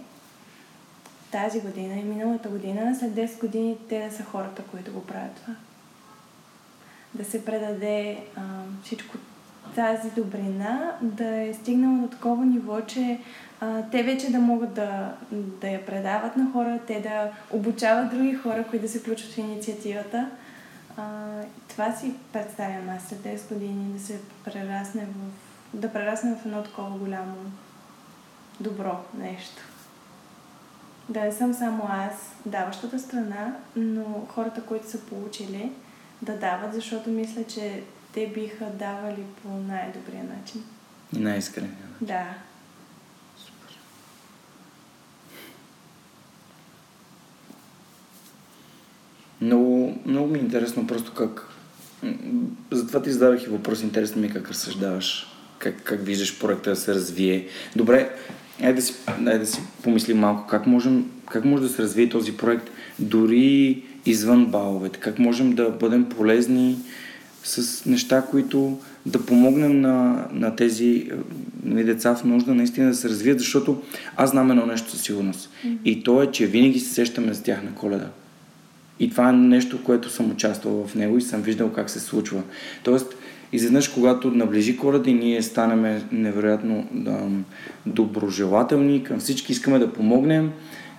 [1.31, 5.35] тази година и миналата година, след 10 години те да са хората, които го правят
[5.35, 5.53] това.
[7.13, 9.17] Да се предаде ам, всичко
[9.75, 13.19] тази добрина да е стигнала до такова ниво, че
[13.61, 18.33] а, те вече да могат да, да я предават на хора, те да обучават други
[18.33, 20.29] хора, които да се включват в инициативата.
[20.97, 21.03] А,
[21.69, 25.13] това си представям аз след 10 години да се прерасне в,
[25.73, 27.35] да прерасне в едно такова голямо
[28.59, 29.61] добро нещо.
[31.09, 35.71] Да не съм само аз, даващата страна, но хората, които са получили,
[36.21, 40.63] да дават, защото мисля, че те биха давали по най-добрия начин.
[41.15, 41.75] И най-искрения.
[42.01, 42.25] Да.
[43.37, 43.79] Супер.
[49.41, 51.47] Много, много ми е интересно просто как...
[52.71, 53.81] Затова ти задавах и въпрос.
[53.81, 55.27] Интересно ми е как разсъждаваш.
[55.57, 57.47] Как, как виждаш проекта да се развие.
[57.75, 58.15] Добре,
[58.61, 60.47] айде да си, айде да си помислим малко.
[60.47, 64.99] Как, можем, как може да се развие този проект дори извън баловете?
[64.99, 66.77] Как можем да бъдем полезни
[67.43, 71.15] с неща, които да помогнем на, на тези е,
[71.63, 73.81] нали, деца в нужда наистина да се развият, защото
[74.17, 75.49] аз знам едно нещо със сигурност.
[75.49, 75.77] Mm-hmm.
[75.85, 78.07] И то е, че винаги се сещаме за тях на коледа.
[78.99, 82.41] И това е нещо, което съм участвал в него и съм виждал как се случва.
[82.83, 83.15] Тоест,
[83.53, 87.19] изведнъж, когато наближи коледа и ние станем невероятно да,
[87.85, 90.51] доброжелателни към всички, искаме да помогнем,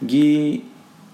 [0.05, 0.61] ги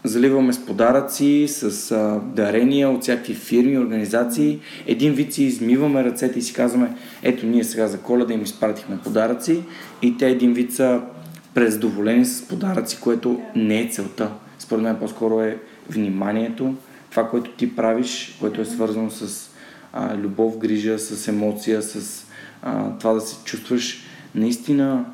[0.08, 4.60] заливаме с подаръци, с а, дарения от всякакви фирми, организации.
[4.86, 8.98] Един вид си измиваме ръцете и си казваме, ето ние сега за коледа им изпратихме
[9.04, 9.62] подаръци
[10.02, 11.00] и те един вид са
[11.54, 14.30] презадоволени с подаръци, което не е целта.
[14.58, 15.58] Според мен по-скоро е
[15.90, 16.74] вниманието,
[17.10, 19.50] това, което ти правиш, което е свързано с
[19.92, 22.24] а, любов, грижа, с емоция, с
[22.62, 24.02] а, това да се чувстваш
[24.34, 25.04] наистина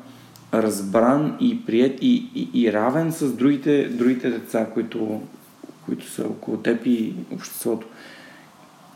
[0.63, 5.21] разбран и прият и, и, и равен с другите, другите деца, които,
[5.85, 7.87] които са около теб и обществото.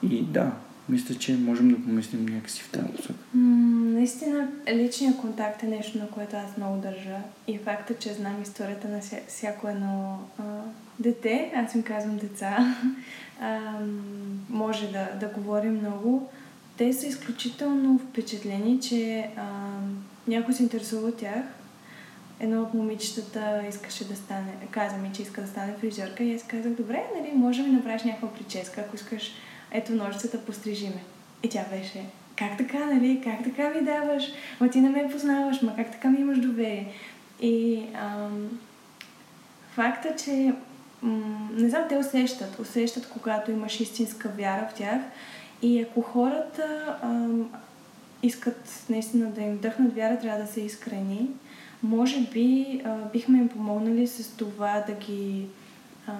[0.03, 0.51] И да,
[0.89, 3.19] мисля, че можем да помислим някакси в тази посока.
[3.33, 7.17] наистина, личният контакт е нещо, на което аз много държа.
[7.47, 10.43] И факта, че знам историята на ся, всяко едно а,
[10.99, 12.75] дете, аз им казвам деца,
[13.41, 13.59] а,
[14.49, 16.29] може да, да говорим много.
[16.77, 19.43] Те са изключително впечатлени, че а,
[20.29, 21.43] някой се интересува от тях.
[22.39, 26.43] Едно от момичетата искаше да стане, каза ми, че иска да стане фризьорка и аз
[26.43, 29.31] казах, добре, нали, може да ми направиш някаква прическа, ако искаш
[29.71, 31.03] ето ножицата, пострижи ме.
[31.43, 34.23] И тя беше, как така, нали, как така ми даваш,
[34.59, 36.93] ма ти не ме познаваш, ма как така ми имаш доверие.
[37.41, 38.59] И ам,
[39.71, 40.53] факта, че
[41.01, 45.01] м- не знам, те усещат, усещат, когато имаш истинска вяра в тях
[45.61, 47.49] и ако хората ам,
[48.23, 51.29] искат наистина да им вдъхнат вяра, трябва да са искрени.
[51.83, 55.45] Може би а, бихме им помогнали с това да ги,
[56.07, 56.13] а,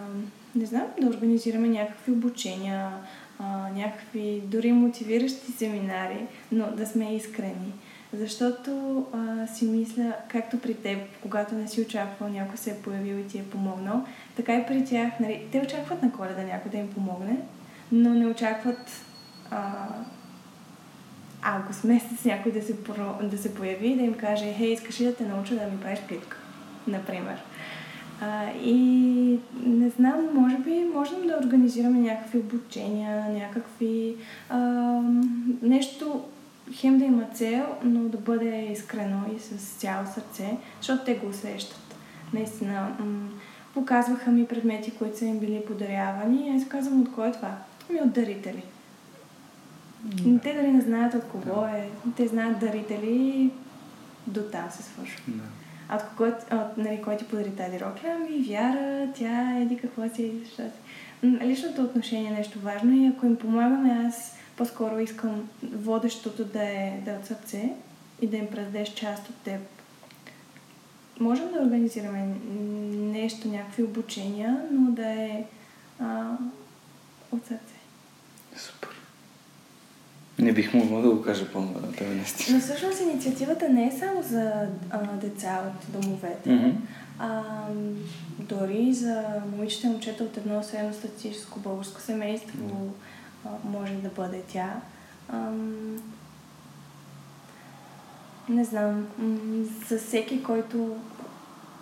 [0.55, 2.91] не знам, да организираме някакви обучения,
[3.39, 7.73] а, някакви дори мотивиращи семинари, но да сме искрени.
[8.13, 13.15] Защото а, си мисля, както при теб, когато не си очаквал, някой се е появил
[13.15, 16.77] и ти е помогнал, така и при тях, нали, те очакват на коледа някой да
[16.77, 17.38] им помогне,
[17.91, 19.05] но не очакват
[19.51, 19.88] а,
[21.41, 22.75] август месец някой да се,
[23.23, 25.80] да се появи и да им каже, хей, искаш ли да те науча да ми
[25.82, 26.38] правиш плитка,
[26.88, 27.36] например.
[28.21, 34.15] А, и не знам, може би можем да организираме някакви обучения, някакви...
[34.49, 34.60] А,
[35.62, 36.23] нещо,
[36.73, 41.28] хем да има цел, но да бъде искрено и с цяло сърце, защото те го
[41.28, 41.95] усещат.
[42.34, 43.30] Наистина, м-
[43.73, 47.52] показваха ми предмети, които са им били подарявани и аз казвам от кой е това?
[47.89, 48.63] Ми от дарители.
[50.07, 50.43] Mm.
[50.43, 51.77] Те дали не знаят от кого да.
[51.77, 51.89] е.
[52.17, 53.51] Те знаят дарители
[54.27, 55.23] до там се свършва.
[55.27, 55.43] Да.
[55.89, 58.15] А от кого, от, нали, кой ти подари тази рокля?
[58.15, 60.71] Ами вяра, тя еди какво си, защото
[61.23, 67.01] Личното отношение е нещо важно и ако им помагаме, аз по-скоро искам водещото да е,
[67.05, 67.73] да е от сърце
[68.21, 69.62] и да им предадеш част от теб.
[71.19, 72.35] Можем да организираме
[72.93, 75.45] нещо, някакви обучения, но да е
[75.99, 76.38] а,
[77.31, 77.75] от сърце.
[78.57, 78.88] Супер.
[80.39, 81.65] Не бих могла да го кажа това
[81.99, 82.58] наистина.
[82.58, 86.49] Но всъщност инициативата не е само за а, деца от домовете.
[86.49, 86.73] Mm-hmm.
[87.19, 87.43] А,
[88.39, 93.45] дори за момичета и момчета от едно средностатистическо българско семейство mm-hmm.
[93.45, 94.75] а, може да бъде тя.
[95.30, 95.52] А,
[98.49, 99.08] не знам,
[99.88, 100.95] за всеки, който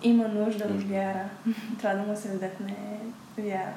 [0.02, 1.28] има нужда от вяра,
[1.80, 2.76] трябва да му се вдъхне
[3.38, 3.74] вяра.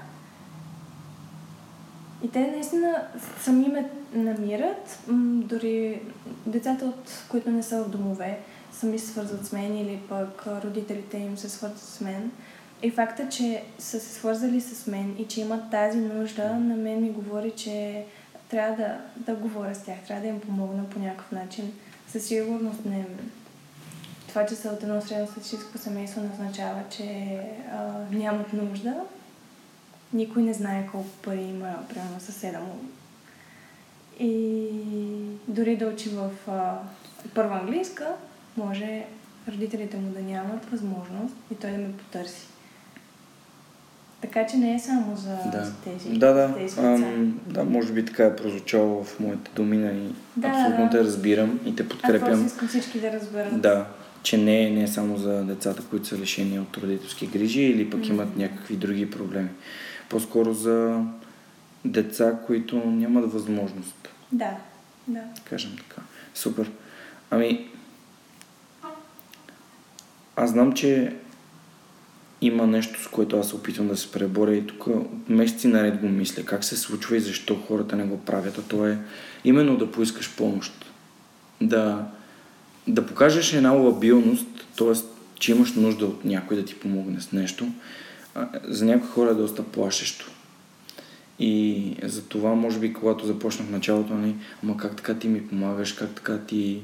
[2.24, 3.08] И те наистина
[3.40, 5.00] сами ме намират.
[5.48, 6.02] Дори
[6.46, 8.40] децата, от които не са в домове,
[8.74, 12.32] сами се свързват с мен или пък родителите им се свързват с мен.
[12.84, 17.02] И факта, че са се свързали с мен и че имат тази нужда, на мен
[17.02, 18.06] ми говори, че
[18.50, 21.74] трябва да, да говоря с тях, трябва да им помогна по някакъв начин.
[22.08, 23.06] Със сигурност не.
[24.28, 25.28] Това, че са от едно средно
[25.76, 27.40] семейство, не означава, че
[27.72, 28.96] а, нямат нужда,
[30.14, 32.76] никой не знае колко пари има, примерно, съседа му.
[34.20, 34.68] И
[35.48, 36.78] дори да учи в а,
[37.36, 38.08] първа английска,
[38.58, 39.06] може
[39.48, 42.48] родителите му да нямат възможност и той да ме потърси.
[44.22, 45.66] Така че не е само за, да.
[45.66, 46.54] за тези, да, да.
[46.56, 50.90] тези Ам, да, може би така е прозвучало в моите домина и да, абсолютно да.
[50.90, 52.46] те разбирам и те подкрепям.
[52.46, 53.62] Аз искам всички да разберат.
[53.62, 53.86] Да,
[54.24, 58.00] че не, не е само за децата, които са лишени от родителски грижи или пък
[58.00, 58.10] mm.
[58.10, 59.50] имат някакви други проблеми
[60.10, 61.04] по-скоро за
[61.86, 64.10] деца, които нямат възможност.
[64.32, 64.58] Да,
[65.08, 65.22] да.
[65.50, 66.02] Кажем така.
[66.34, 66.72] Супер.
[67.30, 67.70] Ами,
[70.36, 71.16] аз знам, че
[72.42, 74.88] има нещо, с което аз се опитвам да се преборя и тук
[75.30, 76.44] месеци наред го мисля.
[76.44, 78.58] Как се случва и защо хората не го правят.
[78.58, 78.98] А то е
[79.44, 80.86] именно да поискаш помощ.
[81.62, 82.08] Да,
[82.88, 84.94] да покажеш една лабилност, т.е.
[85.40, 87.68] че имаш нужда от някой да ти помогне с нещо
[88.64, 90.32] за някои хора е доста плашещо.
[91.44, 95.94] И за това, може би, когато започнах началото, нали, ама как така ти ми помагаш,
[95.94, 96.82] как така ти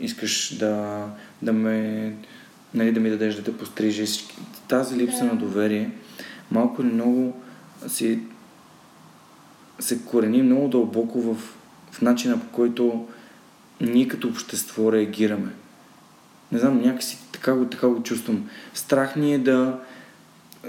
[0.00, 1.04] искаш да,
[1.42, 2.14] да ме,
[2.74, 4.24] нали, да ми дадеш да те пострижеш.
[4.68, 5.90] Тази липса на доверие
[6.50, 7.42] малко или много
[7.88, 8.18] си,
[9.78, 11.36] се корени много дълбоко в,
[11.90, 13.06] в начина по който
[13.80, 15.52] ние като общество реагираме.
[16.52, 18.48] Не знам, някакси така го, така го чувствам.
[18.74, 19.80] Страх ни е да,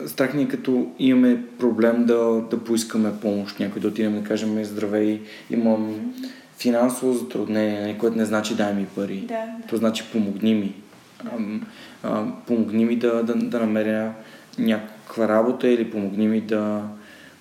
[0.08, 4.66] страх ни е като имаме проблем да, да поискаме помощ, някой да отидем да кажем
[4.66, 6.14] здравей, имам
[6.58, 9.18] финансово затруднение, нали, което не значи дай ми пари.
[9.20, 9.68] Да, да.
[9.70, 10.76] То значи помогни ми.
[11.24, 11.30] Да.
[11.36, 11.68] Ам,
[12.04, 14.14] а, помогни ми да, да, да намеря
[14.60, 16.84] някаква работа или помогни ми да,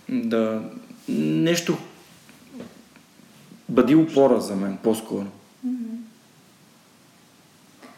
[0.08, 0.62] да
[1.08, 1.78] нещо
[3.68, 5.26] бъди опора за мен, по-скоро.
[5.64, 5.96] Мгм.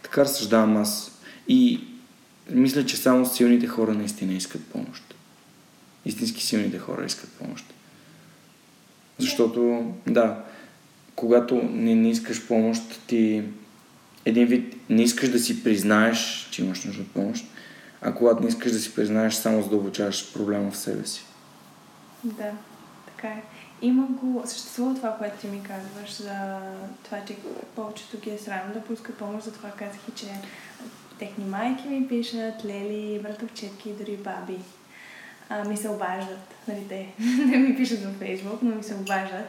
[0.03, 1.21] Така разсъждавам аз.
[1.49, 1.81] И
[2.51, 5.15] мисля, че само силните хора наистина искат помощ.
[6.05, 7.75] Истински силните хора искат помощ.
[9.19, 10.45] Защото, да,
[11.15, 13.43] когато не, не искаш помощ, ти
[14.25, 17.47] един вид не искаш да си признаеш, че имаш нужда от помощ,
[18.01, 21.25] а когато не искаш да си признаеш, само задълбочаваш проблема в себе си.
[22.25, 22.53] Да,
[23.07, 23.43] така е.
[23.83, 26.59] Има го, съществува това, което ти ми казваш за
[27.05, 27.37] това, че
[27.77, 30.27] повечето ги е срам да пускат помощ, затова казах и, че
[31.19, 34.59] техни майки ми пишат, лели, братовчетки, дори баби.
[35.49, 37.09] А, ми се обаждат, нали те
[37.47, 39.49] не ми пишат във Фейсбук, но ми се обаждат.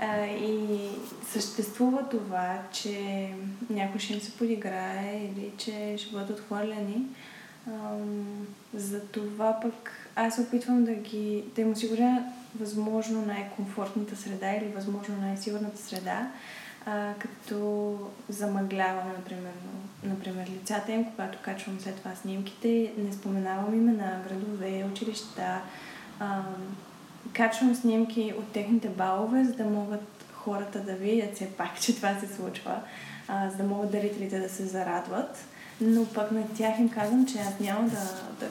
[0.00, 0.90] А, и
[1.32, 3.28] съществува това, че
[3.70, 7.06] някой ще им се подиграе или че ще бъдат отхвърляни.
[7.68, 12.24] Ам, за това пък аз се опитвам да ги, да им осигуря
[12.60, 16.30] възможно най-комфортната среда или възможно най-сигурната среда,
[16.86, 19.52] а, като замъглявам, например,
[20.04, 25.60] например, лицата им, когато качвам след това снимките, не споменавам имена, градове, училища,
[26.20, 26.42] а,
[27.32, 32.18] качвам снимки от техните балове, за да могат хората да видят все пак, че това
[32.20, 32.80] се случва,
[33.28, 35.44] а, за да могат дарителите да се зарадват.
[35.80, 38.48] Но пък на тях им казвам, че аз няма да, да,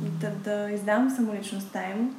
[0.00, 2.16] да, да издавам самоличността им.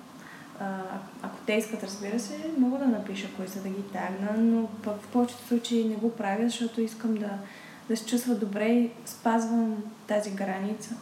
[1.21, 5.01] Ако те искат, разбира се, мога да напиша кои са да ги тагна, но пък
[5.01, 7.29] в повечето случаи не го правя, защото искам да,
[7.89, 10.95] да се чувства добре и спазвам тази граница,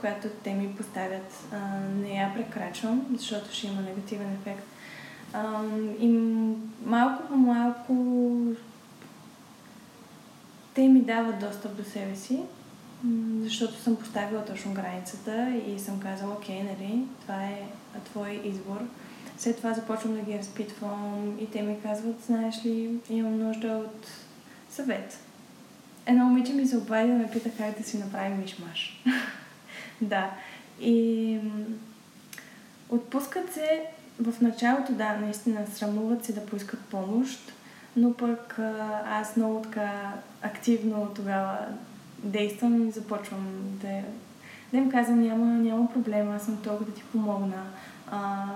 [0.00, 1.44] която те ми поставят.
[1.52, 4.66] А, не я прекрачвам, защото ще има негативен ефект.
[5.32, 5.62] А,
[6.00, 6.08] и
[6.84, 7.94] малко по малко
[10.74, 12.42] те ми дават достъп до себе си,
[13.42, 17.62] защото съм поставила точно границата и съм казала, окей, нали, това е
[18.04, 18.80] твой избор.
[19.38, 24.08] След това започвам да ги разпитвам и те ми казват, знаеш ли, имам нужда от
[24.70, 25.18] съвет.
[26.06, 29.04] Едно момиче ми се обади да ме пита как да си направим мишмаш.
[30.00, 30.30] да.
[30.80, 31.38] И
[32.90, 33.82] отпускат се
[34.20, 37.52] в началото, да, наистина срамуват се да поискат помощ,
[37.96, 38.58] но пък
[39.06, 41.58] аз много така активно тогава
[42.18, 43.46] действам и започвам
[43.82, 44.00] да,
[44.76, 47.62] да им казвам, няма, няма проблем, аз съм тук да ти помогна.
[48.10, 48.46] А,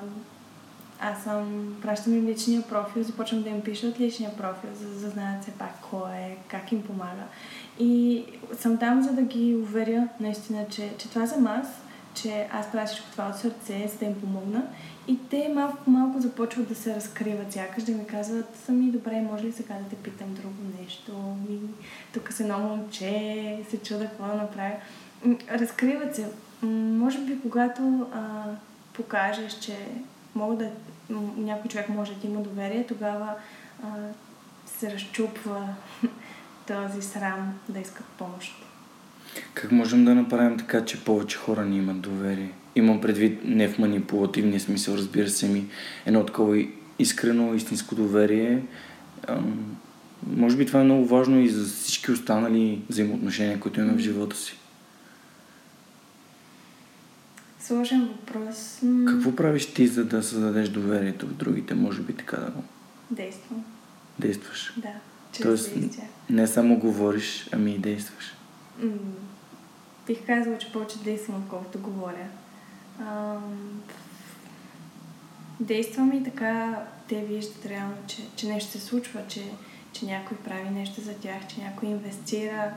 [1.00, 5.06] аз съм, пращам им личния профил, започвам да им пиша от личния профил, за, за
[5.06, 7.24] да знаят все пак кой е, как им помага.
[7.78, 8.24] И
[8.58, 11.66] съм там, за да ги уверя наистина, че, че това съм аз,
[12.14, 14.62] че аз правя всичко това от сърце, за да им помогна.
[15.08, 19.20] И те малко по малко започват да се разкриват, сякаш да ми казват, сами добре,
[19.20, 21.36] може ли сега да те питам друго нещо?
[21.50, 21.58] И
[22.12, 24.74] тук с едно момче, се чуда какво да направя.
[25.50, 26.26] Разкриват се.
[26.62, 28.44] Може би, когато а,
[28.92, 29.76] покажеш, че
[30.34, 30.70] мога да,
[31.36, 33.34] някой човек може да има доверие, тогава
[33.82, 33.86] а,
[34.66, 35.68] се разчупва
[36.66, 38.54] този срам да искат помощ.
[39.54, 42.52] Как можем да направим така, че повече хора ни имат доверие?
[42.76, 45.66] Имам предвид не в манипулативния смисъл, разбира се ми,
[46.06, 46.64] едно такова
[46.98, 48.62] искрено, истинско доверие.
[49.28, 49.76] Ам,
[50.36, 54.36] може би това е много важно и за всички останали взаимоотношения, които имаме в живота
[54.36, 54.59] си.
[57.70, 58.80] Сложен въпрос.
[59.08, 61.74] Какво правиш ти, за да създадеш доверието в другите?
[61.74, 62.62] Може би така да го
[63.10, 63.64] Действам.
[64.18, 64.72] действаш.
[64.76, 64.88] Да.
[65.32, 66.08] Чрез Тоест, действия.
[66.30, 68.34] не само говориш, ами и действаш.
[68.78, 68.90] М,
[70.06, 72.26] Бих казала, че повече действам, отколкото говоря.
[73.00, 73.80] Ам,
[75.60, 79.44] Действам и така те виждат реално, че, че нещо се случва, че,
[79.92, 82.72] че някой прави нещо за тях, че някой инвестира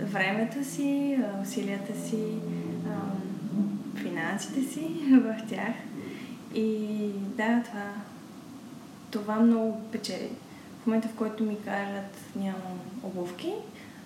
[0.00, 2.24] времето си, а, усилията си,
[2.86, 3.22] ам,
[4.08, 5.74] финансите си в тях.
[6.54, 7.92] И да, това,
[9.10, 10.30] това много печели.
[10.82, 13.52] В момента, в който ми кажат нямам обувки,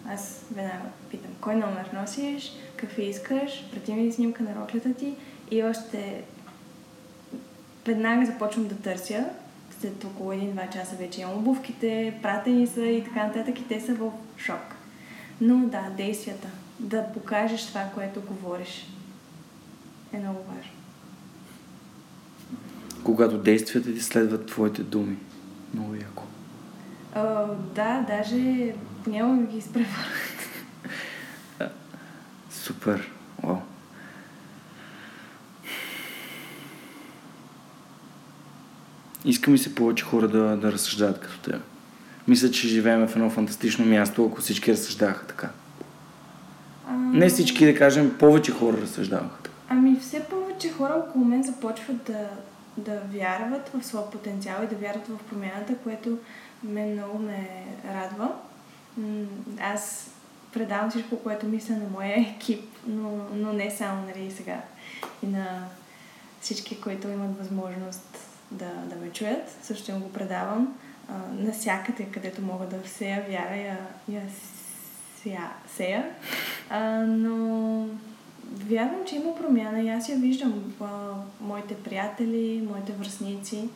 [0.09, 5.15] аз веднага питам кой номер носиш, какви искаш, прати ми снимка на роклята ти
[5.51, 6.23] и още
[7.87, 9.27] веднага започвам да търся.
[9.81, 13.95] След около един-два часа вече имам обувките, пратени са и така нататък и те са
[13.95, 14.75] в шок.
[15.41, 16.49] Но да, действията.
[16.79, 18.87] Да покажеш това, което говориш
[20.13, 20.71] е много важно.
[23.05, 25.17] Когато действията ти следват твоите думи.
[25.75, 26.23] Много яко.
[27.15, 30.05] А, да, даже понякога ги изпреварвам.
[32.51, 33.11] Супер.
[33.43, 33.57] Вау.
[39.25, 41.63] Иска ми се повече хора да, да разсъждават като теб.
[42.29, 45.51] Мисля, че живеем в едно фантастично място, ако всички разсъждаваха така.
[46.89, 49.50] А, Не всички, да кажем, повече хора разсъждаваха така.
[49.73, 52.29] Ами все повече хора около мен започват да,
[52.77, 56.19] да вярват в своя потенциал и да вярват в промяната, което
[56.63, 58.33] мен много ме радва.
[59.61, 60.11] Аз
[60.53, 64.61] предавам всичко, което мисля на моя екип, но, но не само нали, сега.
[65.23, 65.65] И на
[66.41, 68.19] всички, които имат възможност
[68.51, 70.77] да, да ме чуят, също го предавам.
[71.09, 74.23] А, насякъде, където мога да всея вяра, я, я
[75.77, 76.11] сея.
[76.71, 77.87] А, но
[78.53, 80.89] вярвам, че има промяна и аз я виждам в
[81.41, 83.69] моите приятели, моите връзници.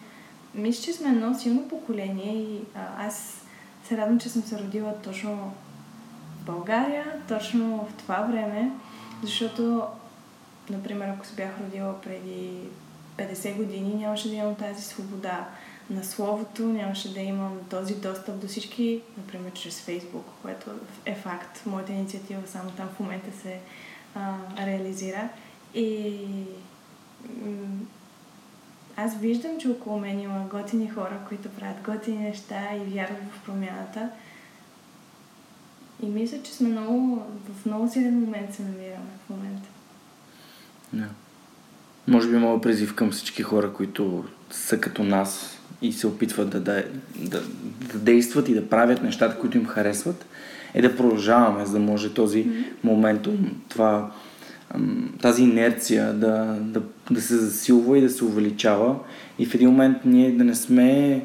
[0.55, 3.43] Мисля, че сме едно силно поколение и а, аз
[3.85, 5.53] се радвам, че съм се родила точно
[6.41, 8.71] в България, точно в това време,
[9.23, 9.83] защото,
[10.71, 12.51] например, ако се бях родила преди
[13.19, 15.49] 50 години, нямаше да имам тази свобода
[15.91, 20.71] на словото, нямаше да имам този достъп до всички, например, чрез Фейсбук, което
[21.07, 21.63] е факт.
[21.67, 23.61] Моята инициатива само там в момента се
[24.15, 24.37] а,
[24.67, 25.29] реализира.
[25.75, 26.17] И
[28.97, 33.45] аз виждам, че около мен има готини хора, които правят готини неща и вярват в
[33.45, 34.09] промяната.
[36.03, 37.23] И мисля, че сме много,
[37.55, 39.69] в много силен момент се намираме в момента.
[40.93, 41.07] Да.
[42.09, 46.61] Може би мога призив към всички хора, които са като нас и се опитват да,
[46.61, 46.85] да,
[47.17, 47.43] да,
[47.93, 50.27] да действат и да правят нещата, които им харесват,
[50.75, 52.47] е да продължаваме, за да може този
[52.85, 54.11] моментум, това,
[55.23, 58.97] тази инерция да, да, да се засилва и да се увеличава
[59.39, 61.23] и в един момент ние да не сме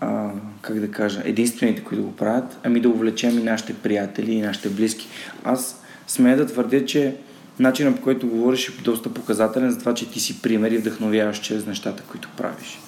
[0.00, 4.40] а, как да кажа, единствените, които го правят, ами да увлечем и нашите приятели и
[4.40, 5.08] нашите близки.
[5.44, 7.14] Аз смея да твърдя, че
[7.58, 11.40] начинът по който говориш е доста показателен за това, че ти си пример и вдъхновяваш
[11.40, 12.78] чрез нещата, които правиш.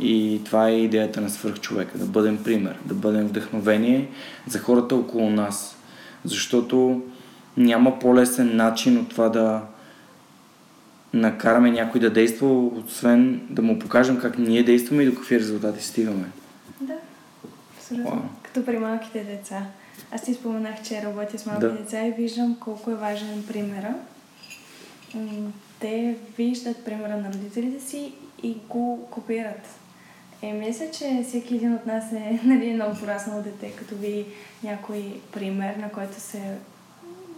[0.00, 4.08] И това е идеята на свърхчовека, да бъдем пример, да бъдем вдъхновение
[4.46, 5.76] за хората около нас.
[6.24, 7.02] Защото
[7.56, 9.62] няма по-лесен начин от това да
[11.14, 15.84] накараме някой да действа, освен да му покажем как ние действаме и до какви резултати
[15.84, 16.24] стигаме.
[16.80, 16.94] Да,
[17.78, 18.10] абсолютно.
[18.10, 18.20] Вау.
[18.42, 19.62] Като при малките деца.
[20.12, 21.72] Аз ти споменах, че работя с малки Да.
[21.72, 23.94] деца и виждам колко е важен примера.
[25.80, 29.78] Те виждат примера на родителите си и го копират.
[30.42, 34.26] Е, мисля, че всеки един от нас е нали, много пораснал дете, като ви
[34.62, 36.58] някой пример, на който се...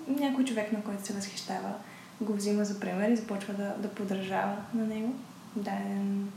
[0.09, 1.73] някой човек, на който се възхищава,
[2.21, 5.15] го взима за пример и започва да, да подражава на него.
[5.57, 6.33] Даден,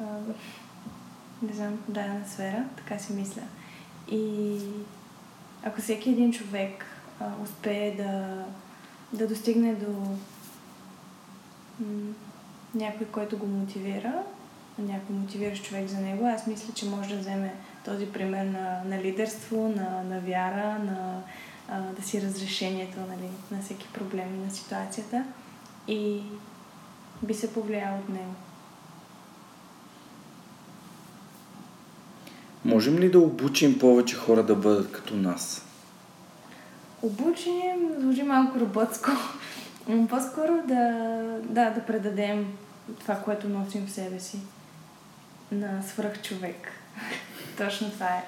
[0.00, 0.04] а,
[1.42, 3.42] не знам, дадена сфера, така си мисля.
[4.10, 4.58] И
[5.62, 6.84] ако всеки един човек
[7.20, 8.44] а, успее да,
[9.12, 9.90] да достигне до
[11.80, 12.12] м-
[12.74, 14.22] някой, който го мотивира,
[14.82, 17.54] някой мотивиращ човек за него, аз мисля, че може да вземе
[17.84, 21.22] този пример на, на лидерство, на, на вяра, на
[21.68, 25.24] а, да си разрешението нали, на всеки проблем на ситуацията
[25.88, 26.22] и
[27.22, 28.34] би се повлиял от него.
[32.64, 35.66] Можем ли да обучим повече хора да бъдат като нас?
[37.02, 39.10] Обучим звучи малко роботско.
[40.08, 40.92] По-скоро да,
[41.44, 42.46] да, да предадем
[43.00, 44.38] това, което носим в себе си
[45.52, 46.68] на свръхчовек.
[47.58, 48.24] Точно това е.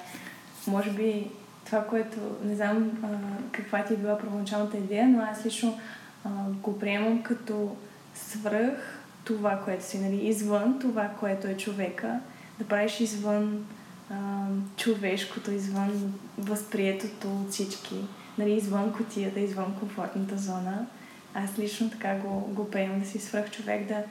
[0.67, 1.31] Може би
[1.65, 3.07] това, което не знам а,
[3.51, 5.79] каква ти е била първоначалната идея, но аз лично
[6.25, 7.75] а, го приемам като
[8.15, 12.19] свръх това, което си, нали, извън това, което е човека,
[12.59, 13.65] да правиш извън
[14.09, 14.45] а,
[14.77, 17.95] човешкото, извън възприетото от всички,
[18.37, 20.85] нали, извън котията, извън комфортната зона.
[21.33, 24.03] Аз лично така го, го приемам да си свръх човек, да,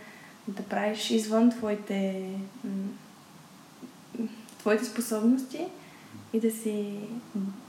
[0.49, 2.29] да правиш извън твоите,
[4.59, 5.67] твоите способности
[6.33, 6.99] и да си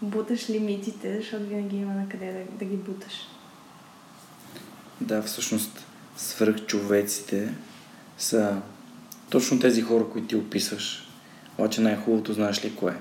[0.01, 3.13] буташ лимитите, защото винаги има на къде да, да ги буташ.
[5.01, 5.85] Да, всъщност
[6.17, 7.53] свръхчовеците
[8.17, 8.61] са
[9.29, 11.07] точно тези хора, които ти описваш.
[11.57, 12.97] Обаче най-хубавото знаеш ли кое?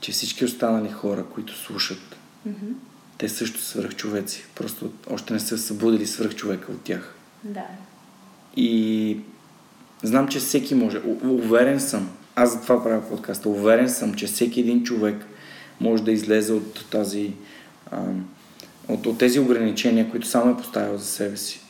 [0.00, 2.72] Че всички останали хора, които слушат, Мгм.
[3.18, 4.44] те също са свръхчовеци.
[4.54, 7.14] Просто още не са събудили свръхчовека от тях.
[7.44, 7.66] Да.
[8.56, 9.16] И
[10.02, 10.98] знам, че всеки може.
[10.98, 12.08] У- Уверен съм.
[12.36, 13.48] Аз за това правя подкаста.
[13.48, 15.26] Уверен съм, че всеки един човек
[15.80, 17.32] може да излезе от тази
[17.92, 18.24] ам,
[18.88, 21.60] от, от тези ограничения, които само е поставил за себе си.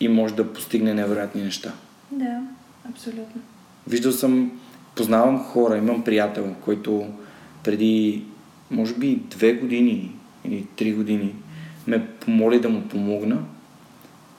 [0.00, 1.72] И може да постигне невероятни неща.
[2.10, 2.40] Да,
[2.90, 3.42] абсолютно.
[3.88, 4.52] Виждал съм,
[4.94, 7.06] познавам хора, имам приятел, който
[7.64, 8.24] преди,
[8.70, 10.12] може би, две години
[10.44, 11.34] или три години
[11.86, 13.38] ме помоли да му помогна,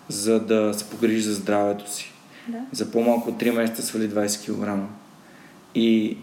[0.09, 2.11] за да се погрижи за здравето си.
[2.47, 2.57] Да.
[2.71, 4.89] За по-малко от 3 месеца свали 20 кг.
[5.75, 6.17] И,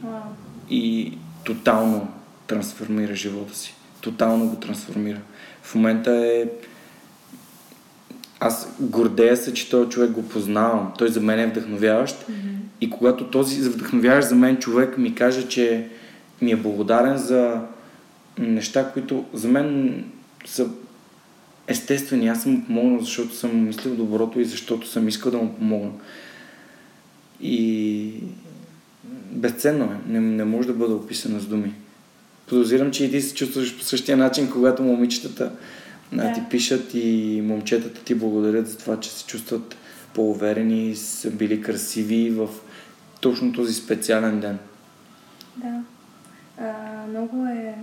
[0.71, 1.13] и
[1.45, 2.09] тотално
[2.47, 3.75] трансформира живота си.
[4.01, 5.21] Тотално го трансформира.
[5.63, 6.45] В момента е...
[8.41, 10.93] Аз гордея се, че този човек го познавам.
[10.99, 12.27] Той за мен е вдъхновяващ.
[12.81, 15.89] И когато този вдъхновяващ за мен човек ми каже, че
[16.43, 17.61] ми е благодарен за
[18.39, 20.05] неща, които за мен
[20.45, 20.69] са
[21.67, 22.29] естествени.
[22.29, 25.91] Аз съм му помогнал, защото съм мислил доброто и защото съм искал да му помогна.
[27.41, 28.13] И
[29.31, 30.13] безценно е.
[30.13, 31.75] Не, не може да бъде описано с думи.
[32.47, 35.53] Подозирам, че и ти се чувстваш по същия начин, когато момичетата
[36.13, 36.23] да.
[36.23, 36.33] Да.
[36.33, 39.77] ти пишат и момчетата ти благодарят за това, че се чувстват
[40.15, 42.49] по-уверени, са били красиви в
[43.21, 44.59] точно този специален ден.
[45.57, 45.83] Да.
[46.59, 47.75] А, много е...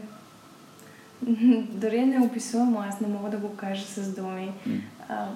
[1.72, 4.52] Дори е неописуемо, аз не мога да го кажа с думи.
[5.10, 5.28] А,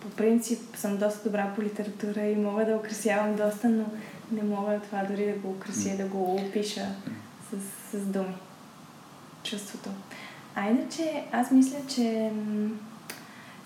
[0.00, 3.84] по принцип съм доста добра по литература и мога да украсявам доста, но
[4.32, 6.86] не мога това дори да го украся, да го опиша
[7.50, 8.34] с, с думи.
[9.42, 9.90] Чувството.
[10.54, 12.30] А иначе, аз мисля, че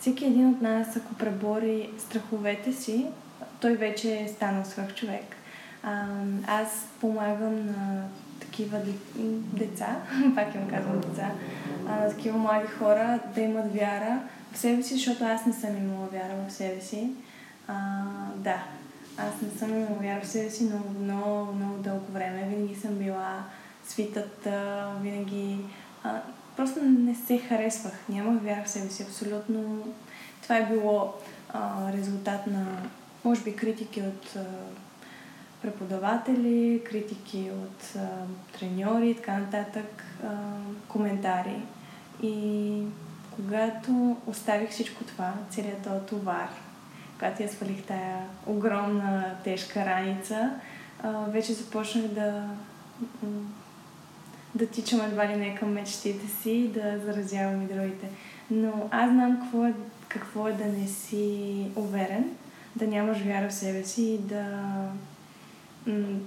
[0.01, 3.07] всеки един от нас, ако пребори страховете си,
[3.61, 5.37] той вече е станал свръх човек.
[5.83, 6.07] А,
[6.47, 8.05] аз помагам на
[8.41, 8.79] такива
[9.53, 9.97] деца,
[10.35, 11.31] пак им казвам деца,
[11.85, 14.23] на такива млади хора да имат вяра
[14.53, 17.11] в себе си, защото аз не съм имала вяра в себе си.
[17.69, 18.03] А,
[18.37, 18.65] да,
[19.17, 22.47] аз не съм имала вяра в себе си много, много, много дълго време.
[22.49, 23.45] Винаги съм била
[23.85, 25.59] свитата, винаги...
[26.05, 26.21] А,
[26.57, 27.93] просто не се харесвах.
[28.09, 29.85] Нямах вяра в себе си абсолютно.
[30.43, 31.15] Това е било
[31.49, 32.67] а, резултат на,
[33.25, 34.45] може би, критики от а,
[35.63, 38.09] преподаватели, критики от а,
[38.59, 40.29] треньори и така нататък, а,
[40.89, 41.63] коментари.
[42.23, 42.83] И
[43.37, 46.49] когато оставих всичко това, целият този товар,
[47.15, 50.51] когато я свалих тая огромна тежка раница,
[51.03, 52.45] а, вече започнах да
[54.55, 58.09] да тичам едва ли не към мечтите си и да заразявам и другите.
[58.51, 59.75] Но аз знам какво е,
[60.09, 62.31] какво е да не си уверен,
[62.77, 64.45] да нямаш вяра в себе си и да,
[65.87, 66.21] м,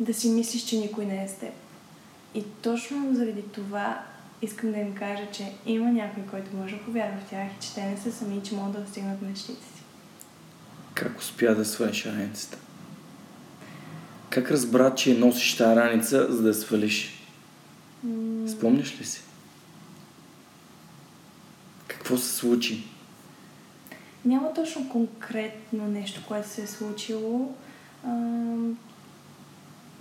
[0.00, 1.52] да си мислиш, че никой не е с теб.
[2.34, 4.02] И точно заради това
[4.42, 7.74] искам да им кажа, че има някой, който може да повярва в тях и че
[7.74, 9.82] те не са сами, че могат да достигнат мечтите си.
[10.94, 12.58] Как успя да свалиш раницата?
[14.30, 17.22] Как разбра, че носиш тази раница, за да свалиш?
[18.02, 19.20] М, Спомняш ли си?
[21.86, 22.84] Какво се случи?
[24.24, 27.54] Няма точно конкретно нещо, което се е случило.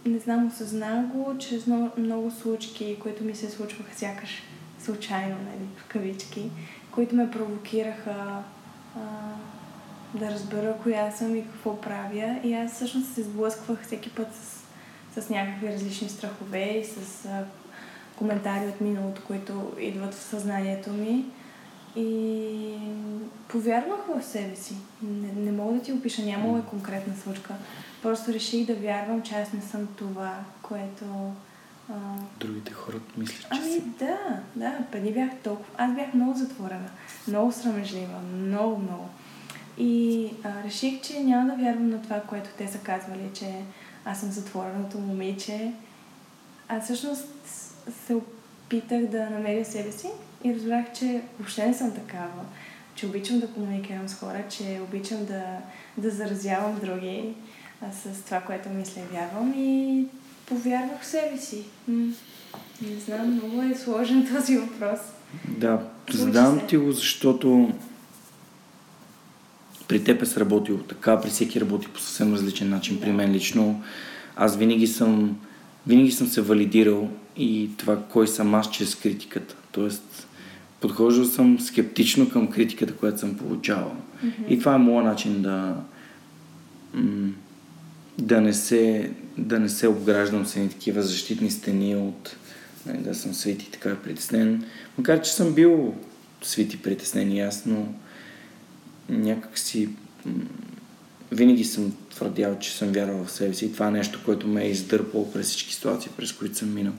[0.05, 4.43] Не знам, осъзнах го чрез много случки, които ми се случваха сякаш
[4.83, 6.49] случайно, нали, в кавички,
[6.91, 8.43] които ме провокираха
[8.95, 8.99] а,
[10.13, 12.39] да разбера коя съм и какво правя.
[12.43, 17.43] И аз всъщност се сблъсквах всеки път с, с някакви различни страхове и с а,
[18.15, 21.25] коментари от миналото, които идват в съзнанието ми.
[21.95, 22.77] И
[23.47, 24.75] повярвах в себе си.
[25.01, 27.53] Не, не мога да ти опиша, нямало е конкретна случка.
[28.01, 31.05] Просто реших да вярвам, че аз не съм това, което...
[31.89, 31.93] А...
[32.39, 33.81] Другите хора мислят, че Ами си.
[33.99, 34.17] да,
[34.55, 35.69] да, преди бях толкова...
[35.77, 36.89] Аз бях много затворена,
[37.27, 39.09] много срамежлива, много, много.
[39.77, 43.61] И а, реших, че няма да вярвам на това, което те са казвали, че
[44.05, 45.73] аз съм затвореното момиче.
[46.67, 47.27] Аз всъщност
[48.05, 50.07] се опитах да намеря себе си
[50.43, 52.43] и разбрах, че въобще не съм такава.
[52.95, 55.43] Че обичам да комуникирам с хора, че обичам да,
[55.97, 57.33] да заразявам други
[57.81, 59.53] а, с това, което мисля и вярвам.
[59.57, 60.05] И
[60.45, 61.63] повярвах в себе си.
[61.87, 62.13] М,
[62.81, 64.99] Не знам, много е сложен този въпрос.
[65.47, 65.79] Да,
[66.09, 67.71] задавам ти го, защото
[69.87, 73.01] при теб е сработило така, при всеки работи по съвсем различен начин.
[73.01, 73.83] При мен лично
[74.35, 75.37] аз винаги съм,
[75.87, 79.55] винаги съм се валидирал и това кой съм аз чрез критиката.
[79.71, 80.27] Тоест,
[80.83, 83.95] подхождал съм скептично към критиката, която съм получавал.
[84.49, 85.75] И това е моят начин да,
[88.17, 92.35] да, не се, да не се обграждам с едни такива защитни стени от
[92.85, 94.63] нали, да съм свит и така притеснен.
[94.97, 95.95] Макар, че съм бил
[96.41, 97.87] свит и притеснен и аз, но
[99.09, 99.89] някак си
[101.31, 104.63] винаги съм твърдял, че съм вярвал в себе си и това е нещо, което ме
[104.63, 106.93] е издърпало през всички ситуации, през които съм минал.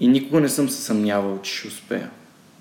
[0.00, 2.10] И никога не съм се съмнявал, че ще успея.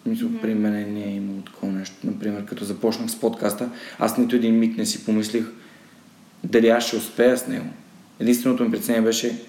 [0.05, 0.41] Мисля, mm-hmm.
[0.41, 1.95] при мен не е имало такова нещо.
[2.03, 3.69] Например, като започнах с подкаста,
[3.99, 5.45] аз нито един миг не си помислих
[6.43, 7.65] дали аз ще успея с него.
[8.19, 9.43] Единственото ми притеснение беше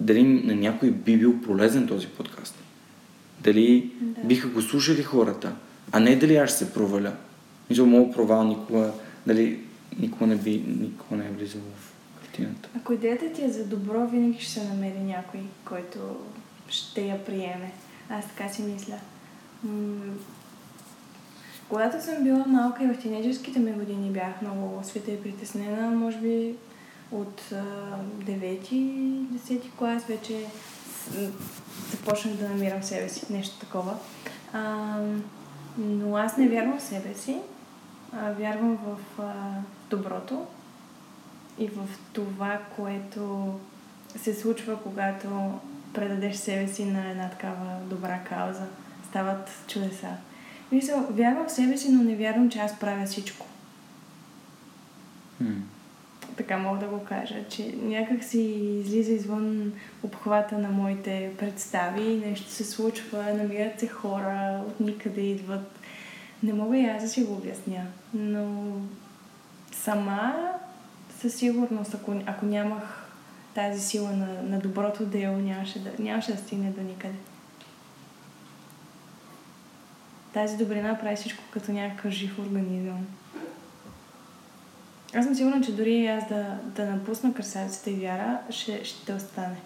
[0.00, 2.54] дали на някой би бил полезен този подкаст.
[3.40, 4.20] Дали Да.
[4.26, 5.52] биха го слушали хората,
[5.92, 7.12] а не дали аз ще се проваля.
[7.70, 8.92] Мисля, моят провал никога,
[9.26, 9.60] дали
[9.98, 12.68] никога не, би, никога не е влизал в картината.
[12.76, 15.98] Ако идеята ти е за добро, винаги ще се намери някой, който
[16.68, 17.72] ще я приеме.
[18.08, 18.94] Аз така си мисля.
[21.68, 26.18] Когато съм била малка и в тинейджерските ми години бях много света и притеснена, може
[26.18, 26.54] би
[27.12, 27.42] от
[28.24, 30.46] 9-10 клас вече
[31.90, 33.96] започнах да намирам себе си, нещо такова.
[34.52, 34.96] А,
[35.78, 37.36] но аз не вярвам в себе си,
[38.12, 39.32] а, вярвам в а,
[39.90, 40.46] доброто
[41.58, 43.54] и в това, което
[44.16, 45.60] се случва, когато
[45.94, 48.66] предадеш себе си на една такава добра кауза.
[49.16, 50.08] Стават чудеса.
[50.72, 53.46] Мисля, вярвам в себе си, но не вярвам, че аз правя всичко.
[55.42, 55.58] Hmm.
[56.36, 58.40] Така мога да го кажа, че някак си
[58.84, 65.78] излиза извън обхвата на моите представи, нещо се случва, намират се хора, от никъде идват.
[66.42, 68.72] Не мога и аз да си го обясня, но
[69.72, 70.34] сама
[71.18, 73.06] със сигурност, ако, ако нямах
[73.54, 77.14] тази сила на, на доброто дело, нямаше да, нямаше да стигне до никъде.
[80.36, 83.06] Тази добрина прави всичко като някакъв жив организъм.
[85.14, 89.56] Аз съм сигурна, че дори аз да, да напусна красавицата и вяра, ще, ще остане.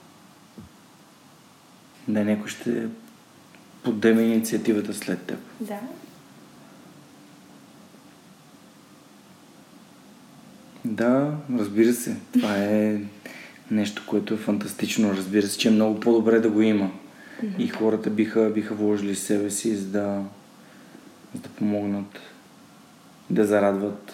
[2.09, 2.89] Да, някой ще
[3.83, 5.39] подеме инициативата след теб.
[5.61, 5.81] Да.
[10.85, 12.17] Да, разбира се.
[12.33, 13.01] Това е
[13.71, 15.11] нещо, което е фантастично.
[15.17, 16.91] Разбира се, че е много по-добре да го има.
[17.43, 17.59] Mm-hmm.
[17.59, 20.23] И хората биха, биха вложили себе си, за да,
[21.35, 22.21] да помогнат,
[23.31, 24.13] да зарадват.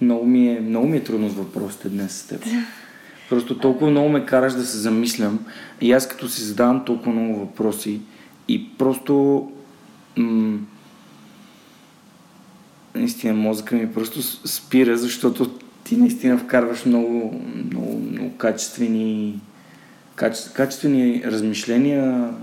[0.00, 2.44] Много ми, е, много ми е трудно с въпросите днес с теб.
[3.28, 5.46] Просто толкова много ме караш да се замислям.
[5.80, 8.00] И аз като си задавам толкова много въпроси
[8.48, 9.52] и просто
[10.16, 10.58] м-
[12.94, 15.50] наистина мозъка ми просто спира, защото
[15.84, 19.40] ти наистина вкарваш много, много, много качествени,
[20.14, 22.34] каче, качествени размишления,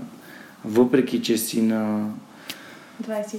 [0.65, 2.09] въпреки че си на...
[3.03, 3.38] 22.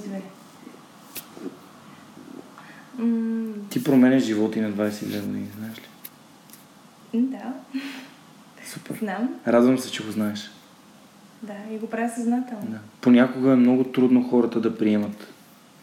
[3.71, 5.89] Ти променяш живота и на 22 години, знаеш ли?
[7.21, 7.53] Да.
[8.67, 8.97] Супер.
[8.99, 9.29] Знам.
[9.47, 10.51] Радвам се, че го знаеш.
[11.43, 12.67] Да, и го правя съзнателно.
[12.69, 12.79] Да.
[13.01, 15.33] Понякога е много трудно хората да приемат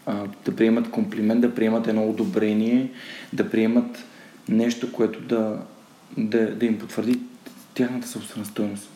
[0.06, 2.92] а, да приемат комплимент, да приемат едно одобрение,
[3.34, 4.06] да приемат
[4.50, 5.62] нещо, което да,
[6.18, 7.20] да, да им потвърди
[7.80, 8.90] тяхната собствена стоеност.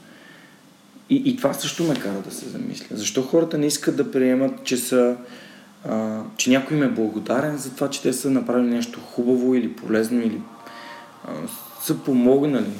[1.09, 2.95] И, и това също ме кара да се замисля.
[2.95, 5.17] Защо хората не искат да приемат, че са
[5.89, 9.75] а, че някой им е благодарен за това, че те са направили нещо хубаво или
[9.75, 10.41] полезно или
[11.27, 11.31] а,
[11.81, 12.73] са помогнали.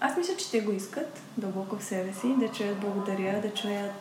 [0.00, 3.92] Аз мисля, че те го искат дълбоко в себе си, да чуят благодаря, да чуят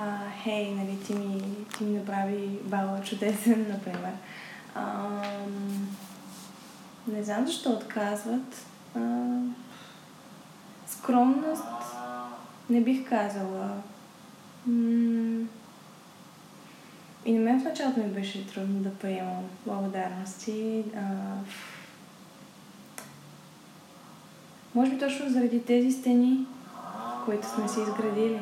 [0.00, 1.42] а, хей, нали, ти ми,
[1.78, 4.12] ти ми направи бала чудесен, например.
[4.74, 5.08] А,
[7.08, 8.66] не знам защо отказват.
[8.96, 9.00] А,
[11.04, 11.64] скромност
[12.70, 13.70] не бих казала.
[17.26, 20.84] И на мен в началото ми беше трудно да приемам благодарности.
[20.96, 21.00] А,
[24.74, 26.46] може би точно заради тези стени,
[27.24, 28.40] които сме си изградили.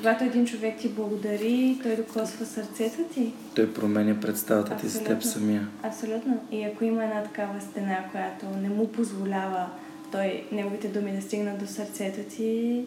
[0.00, 3.32] Когато един човек ти благодари, той докосва сърцето ти.
[3.54, 5.68] Той променя представата ти с теб самия.
[5.82, 6.40] Абсолютно.
[6.52, 9.66] И ако има една такава стена, която не му позволява
[10.12, 12.84] той, неговите думи да стигнат до сърцето ти,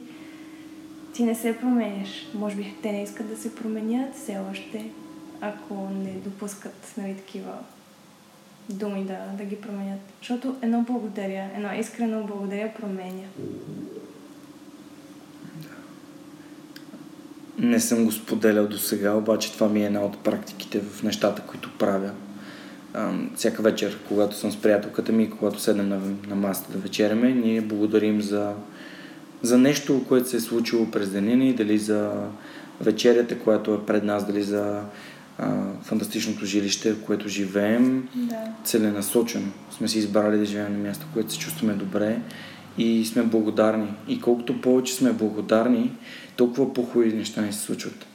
[1.13, 2.27] ти не се променяш.
[2.33, 4.85] Може би те не искат да се променят все още,
[5.41, 7.53] ако не допускат нали, такива
[8.69, 9.99] думи да, да ги променят.
[10.19, 13.27] Защото едно благодаря, едно искрено благодаря променя.
[17.59, 21.41] Не съм го споделял до сега, обаче това ми е една от практиките в нещата,
[21.41, 22.11] които правя.
[23.35, 27.61] Всяка вечер, когато съм с приятелката ми, когато седнем на, на масата да вечеряме, ние
[27.61, 28.53] благодарим за,
[29.41, 32.11] за нещо, което се е случило през деня ни, дали за
[32.81, 34.81] вечерята, която е пред нас, дали за
[35.37, 35.51] а,
[35.81, 38.35] фантастичното жилище, в което живеем, да.
[38.63, 39.47] целенасочено.
[39.71, 42.19] Сме си избрали да живеем на място, което се чувстваме добре
[42.77, 43.93] и сме благодарни.
[44.07, 45.91] И колкото повече сме благодарни,
[46.35, 48.05] толкова по-хубави неща ни се случват.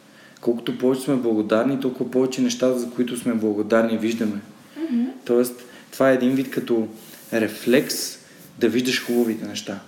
[0.41, 4.41] Колкото повече сме благодарни, толкова повече неща, за които сме благодарни, виждаме.
[4.79, 5.07] Mm-hmm.
[5.25, 6.89] Тоест, това е един вид като
[7.33, 8.19] рефлекс
[8.59, 9.81] да виждаш хубавите неща.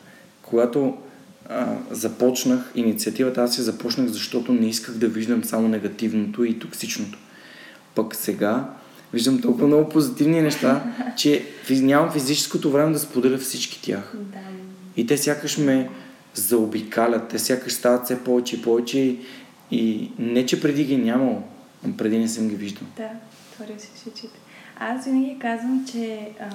[0.42, 0.96] Когато
[1.48, 7.18] а, започнах инициативата, аз я започнах, защото не исках да виждам само негативното и токсичното.
[7.94, 8.70] Пък сега
[9.12, 10.84] виждам толкова много позитивни неща,
[11.16, 14.12] че нямам физическото време да споделя всички тях.
[14.14, 14.38] Да.
[14.96, 15.90] И те сякаш ме
[16.40, 17.28] заобикалят.
[17.28, 19.16] Те сякаш стават все повече и повече
[19.70, 21.42] и, не, че преди ги е нямало,
[21.98, 22.88] преди не съм ги виждал.
[22.96, 23.10] Да,
[23.52, 24.38] отворя си очите.
[24.78, 26.46] Аз винаги казвам, че а,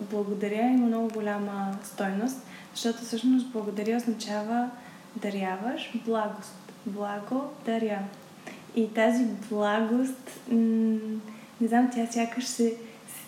[0.00, 2.36] благодаря има много голяма стойност,
[2.74, 4.70] защото всъщност благодаря означава
[5.16, 6.72] даряваш благост.
[6.86, 7.98] Благо даря.
[8.76, 11.20] И тази благост, м-
[11.60, 12.74] не знам, тя сякаш се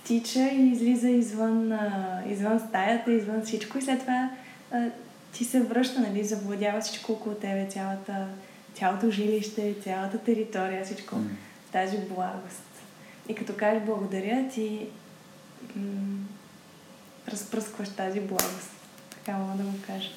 [0.05, 4.30] стича и излиза извън, а, извън стаята, извън всичко и след това
[4.72, 4.86] а,
[5.33, 8.26] ти се връща, нали, завладява всичко около тебе, цялата,
[8.74, 11.14] цялото жилище, цялата територия, всичко.
[11.14, 11.26] Mm.
[11.72, 12.62] Тази благост.
[13.28, 14.87] И като кажеш благодаря, ти
[15.76, 16.18] м-
[17.28, 18.70] разпръскваш тази благост.
[19.11, 20.09] Така мога да го кажа.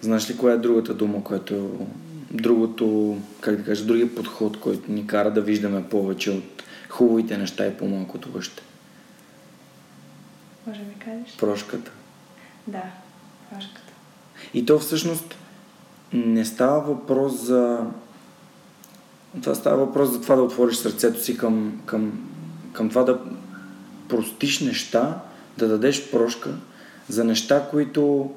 [0.00, 1.86] Знаеш ли коя е другата дума, която
[2.30, 7.66] другото, как да кажа, другия подход, който ни кара да виждаме повече от хубавите неща
[7.66, 8.62] и по-малко от лъжите?
[10.66, 11.36] Може да ми кажеш?
[11.36, 11.90] Прошката.
[12.66, 12.82] Да,
[13.50, 13.91] прошката.
[14.54, 15.34] И то всъщност
[16.12, 17.78] не става въпрос за...
[19.42, 22.28] Това става въпрос за това да отвориш сърцето си към, към,
[22.72, 23.20] към това да
[24.08, 25.18] простиш неща,
[25.58, 26.50] да дадеш прошка
[27.08, 28.30] за неща, които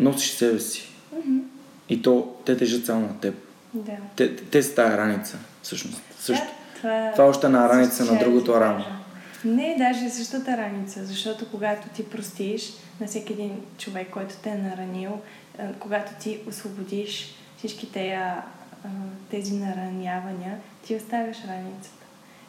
[0.00, 0.88] носиш себе си.
[1.14, 1.42] Mm-hmm.
[1.88, 3.34] И то те тежат само на теб.
[3.74, 3.92] Да.
[4.16, 6.02] Те, те са тая раница, всъщност.
[6.18, 6.44] Също.
[6.44, 8.84] Да, това, Това е още една раница на другото рамо.
[8.84, 9.01] кажа.
[9.44, 14.58] Не, даже същата раница, защото когато ти простиш на всеки един човек, който те е
[14.58, 15.20] наранил,
[15.58, 18.42] а, когато ти освободиш всички тея,
[18.84, 18.88] а,
[19.30, 22.02] тези наранявания, ти оставяш раницата.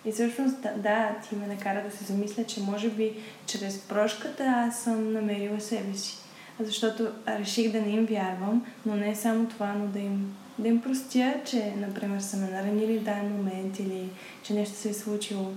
[0.05, 3.13] И всъщност, да, ти ме накара да се замисля, че може би
[3.45, 6.17] чрез прошката аз съм намерила себе си.
[6.59, 10.81] Защото реших да не им вярвам, но не само това, но да им, да им
[10.81, 14.09] простя, че, например, са ме наранили в даден момент или
[14.43, 15.53] че нещо се е случило.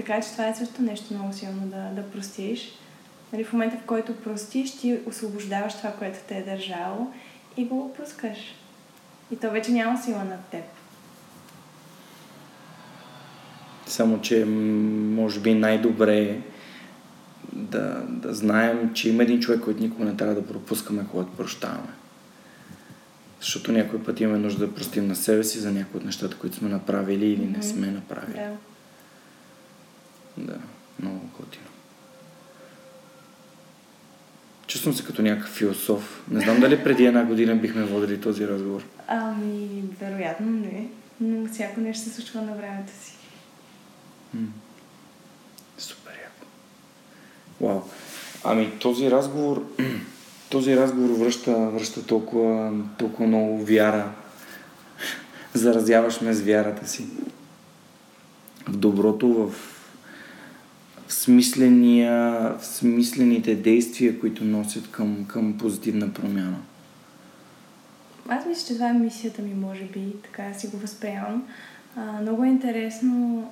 [0.00, 2.72] Така че това е също нещо много силно да, да простиш.
[3.32, 7.12] Нали, в момента, в който простиш, ти освобождаваш това, което те е държало
[7.56, 8.38] и го отпускаш.
[9.30, 10.64] И то вече няма сила над теб.
[13.86, 16.40] Само, че може би най-добре е
[17.52, 21.92] да, да знаем, че има един човек, който никога не трябва да пропускаме, когато прощаваме.
[23.40, 26.56] Защото някой път имаме нужда да простим на себе си за някои от нещата, които
[26.56, 28.36] сме направили или не сме направили.
[28.36, 28.69] Да.
[30.36, 30.56] Да,
[31.02, 31.64] много готино.
[34.66, 36.22] Чувствам се като някакъв философ.
[36.30, 38.82] Не знам дали преди една година бихме водили този разговор.
[39.08, 40.88] Ами, вероятно не.
[41.20, 43.14] Но всяко нещо се случва на времето си.
[44.34, 44.46] М.
[45.78, 46.46] Супер яко.
[47.60, 47.80] Вау.
[48.44, 49.66] Ами този разговор,
[50.50, 54.12] този разговор връща, връща толкова, толкова много вяра.
[55.54, 57.06] Заразяваш ме с вярата си.
[58.68, 59.54] В доброто, в,
[61.12, 66.56] смисления, смислените действия, които носят към, към позитивна промяна.
[68.28, 71.46] Аз мисля, че това е мисията ми, може би, така си го възприемам.
[71.96, 73.44] А, много е интересно,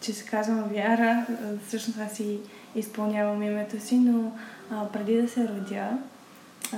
[0.00, 1.26] че се казвам вяра.
[1.66, 2.38] Всъщност аз си
[2.76, 4.32] изпълнявам името си, но
[4.70, 5.88] а, преди да се родя,
[6.72, 6.76] а,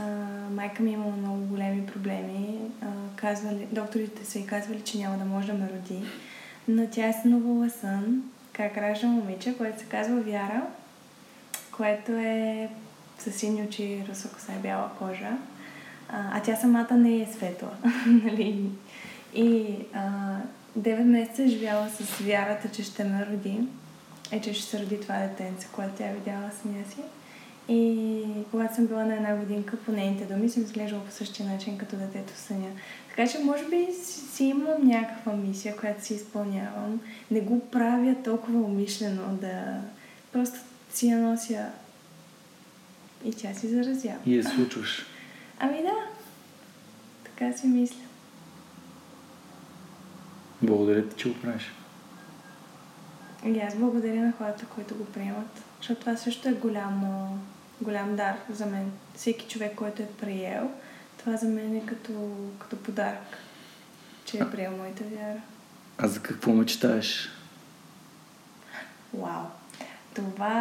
[0.51, 2.59] майка ми е имала много големи проблеми.
[2.83, 2.87] А,
[3.17, 6.03] казвали, докторите са и казвали, че няма да може да ме роди.
[6.69, 8.23] Но тя е сънувала сън,
[8.53, 10.63] как ражда момиче, което се казва Вяра,
[11.77, 12.69] което е
[13.19, 15.31] с сини очи, ръса коса и бяла кожа.
[16.09, 17.71] А, а тя самата не е светла.
[18.07, 18.71] нали?
[19.35, 20.37] И а,
[20.79, 23.61] 9 месеца е живяла с вярата, че ще ме роди.
[24.31, 27.01] Е, че ще се роди това детенце, което тя е видяла самия си.
[27.69, 31.79] И когато съм била на една годинка, по нейните думи, съм изглеждала по същия начин,
[31.79, 32.69] като детето съня.
[33.17, 37.01] Така че, може би, си, си имам някаква мисия, която си изпълнявам.
[37.31, 39.81] Не го правя толкова умишлено да...
[40.33, 40.59] Просто
[40.91, 41.67] си я нося
[43.25, 44.19] и тя си заразява.
[44.27, 45.07] И я случваш.
[45.59, 45.95] Ами да,
[47.25, 48.01] така си мисля.
[50.63, 51.73] Благодаря ти, че го правиш.
[53.47, 57.29] И аз благодаря на хората, които го приемат, защото това също е голям,
[57.81, 58.93] голям дар за мен.
[59.15, 60.71] Всеки човек, който е приел,
[61.25, 63.39] това за мен е като, като подарък,
[64.25, 65.41] че е приел моята вяра.
[65.99, 67.29] А за какво мечтаеш?
[69.15, 69.45] Вау!
[70.15, 70.55] Това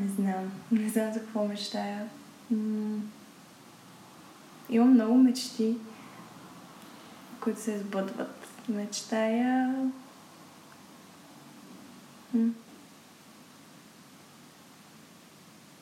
[0.00, 0.52] не знам.
[0.72, 2.08] Не знам за какво мечтая.
[2.50, 3.00] М-
[4.70, 5.76] Имам много мечти,
[7.40, 8.46] които се сбъдват.
[8.68, 9.74] Мечтая...
[12.34, 12.50] М.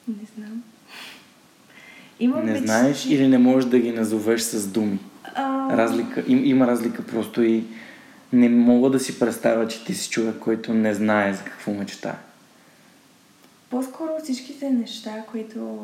[0.08, 0.62] Не знам.
[2.20, 2.66] Имам Не мечти.
[2.66, 4.98] знаеш или не можеш да ги назовеш с думи?
[5.34, 7.64] А, Разлика, им, има разлика просто и
[8.32, 12.14] не мога да си представя, че ти си човек, който не знае за какво мечтае.
[13.70, 15.78] По-скоро всичките неща, които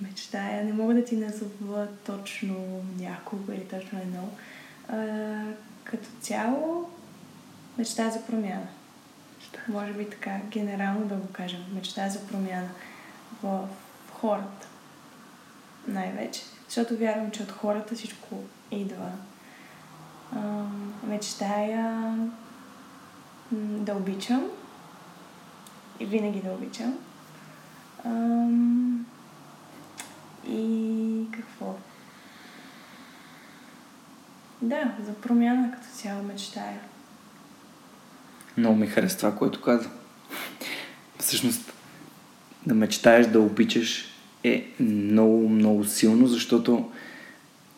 [0.00, 2.56] мечтая, не мога да ти назова точно
[3.00, 4.28] някого или точно едно.
[4.88, 4.96] А,
[5.84, 6.90] като цяло,
[7.78, 8.66] мечта за промяна.
[9.68, 11.60] Може би така, генерално да го кажем.
[11.74, 12.68] Мечта за промяна
[13.42, 13.60] в
[14.12, 14.66] хората.
[15.90, 16.42] Най-вече.
[16.68, 19.10] Защото вярвам, че от хората всичко идва.
[21.06, 22.14] Мечтая
[23.52, 24.44] да обичам.
[26.00, 26.98] И винаги да обичам.
[30.48, 31.74] И какво?
[34.62, 36.80] Да, за промяна като цяло мечтая.
[38.56, 39.90] Много ми хареса това, което каза.
[41.18, 41.72] Всъщност,
[42.66, 44.09] да мечтаеш да обичаш
[44.44, 46.90] е много, много силно, защото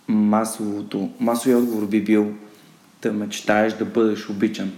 [0.09, 2.35] масовото, масовия отговор би бил
[3.03, 4.73] да мечтаеш да бъдеш обичан.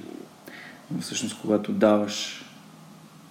[0.91, 2.45] Но всъщност, когато даваш,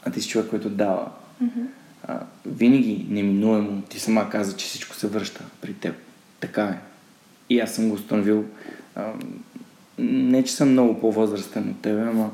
[0.05, 1.11] а ти си човек, който дава,
[1.43, 1.65] Mm-hmm.
[2.07, 5.95] а, винаги неминуемо ти сама каза, че всичко се връща при теб.
[6.39, 6.77] Така е.
[7.49, 8.45] И аз съм го установил.
[8.95, 9.13] А,
[9.97, 12.31] не, че съм много по-възрастен от тебе, ама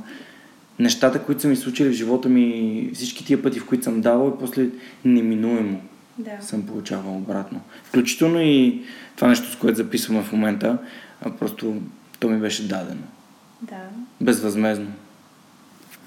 [0.79, 4.35] нещата, които са ми случили в живота ми, всички тия пъти, в които съм давал,
[4.35, 4.67] и после
[5.05, 5.81] неминуемо
[6.19, 6.41] Да.
[6.41, 7.61] съм получавал обратно.
[7.83, 8.83] Включително и
[9.15, 10.77] това нещо, с което записваме в момента,
[11.39, 11.81] просто
[12.19, 13.03] то ми беше дадено.
[13.61, 13.81] Да.
[14.21, 14.91] Безвъзмезно.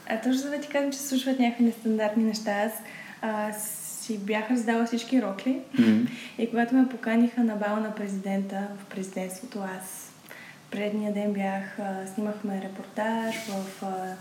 [0.08, 2.72] А точно за да ти казвам, че се случват някакви нестандартни неща, аз
[3.22, 6.06] а, си бях раздала всички рокли М.
[6.38, 10.12] и когато ме поканиха на бал на президента в президентството, аз
[10.70, 14.14] предния ден бях, а, снимахме репортаж в а,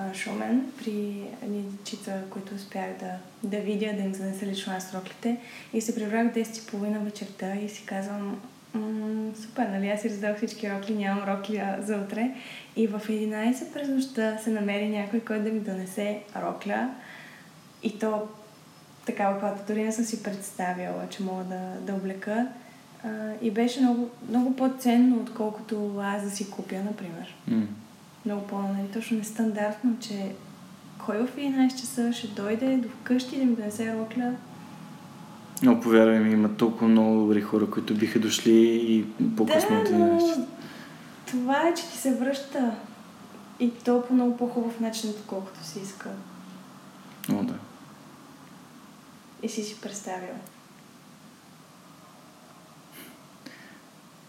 [0.00, 4.94] а, Шумен при едни дечица, които успях да, да видя, да им занеса лично аз
[4.94, 5.36] роклите
[5.72, 8.40] и се прибрах в 10.30 вечерта и си казвам
[9.34, 9.88] супер, нали?
[9.88, 12.34] Аз си раздах всички рокли, нямам рокли за утре.
[12.76, 16.90] И в 11 през нощта се намери някой, който да ми донесе рокля.
[17.82, 18.28] И то
[19.06, 22.48] такава, която дори не съм си представяла, че мога да, да облека.
[23.04, 23.08] А,
[23.42, 27.36] и беше много, много по-ценно, отколкото аз да си купя, например.
[27.48, 27.66] М.
[28.24, 30.32] Много по, нали, точно нестандартно, че
[30.98, 34.32] кой в 11 часа ще дойде до вкъщи да ми донесе рокля.
[35.62, 38.52] Но повярвай ми, има толкова много добри хора, които биха дошли
[38.88, 39.04] и
[39.36, 40.44] по-късно да, от но 11.
[41.26, 42.74] това е, че ти се връща.
[43.60, 46.08] И то по много по-хубав начин, отколкото си иска.
[47.32, 47.54] О, да.
[49.42, 50.34] И си си представил.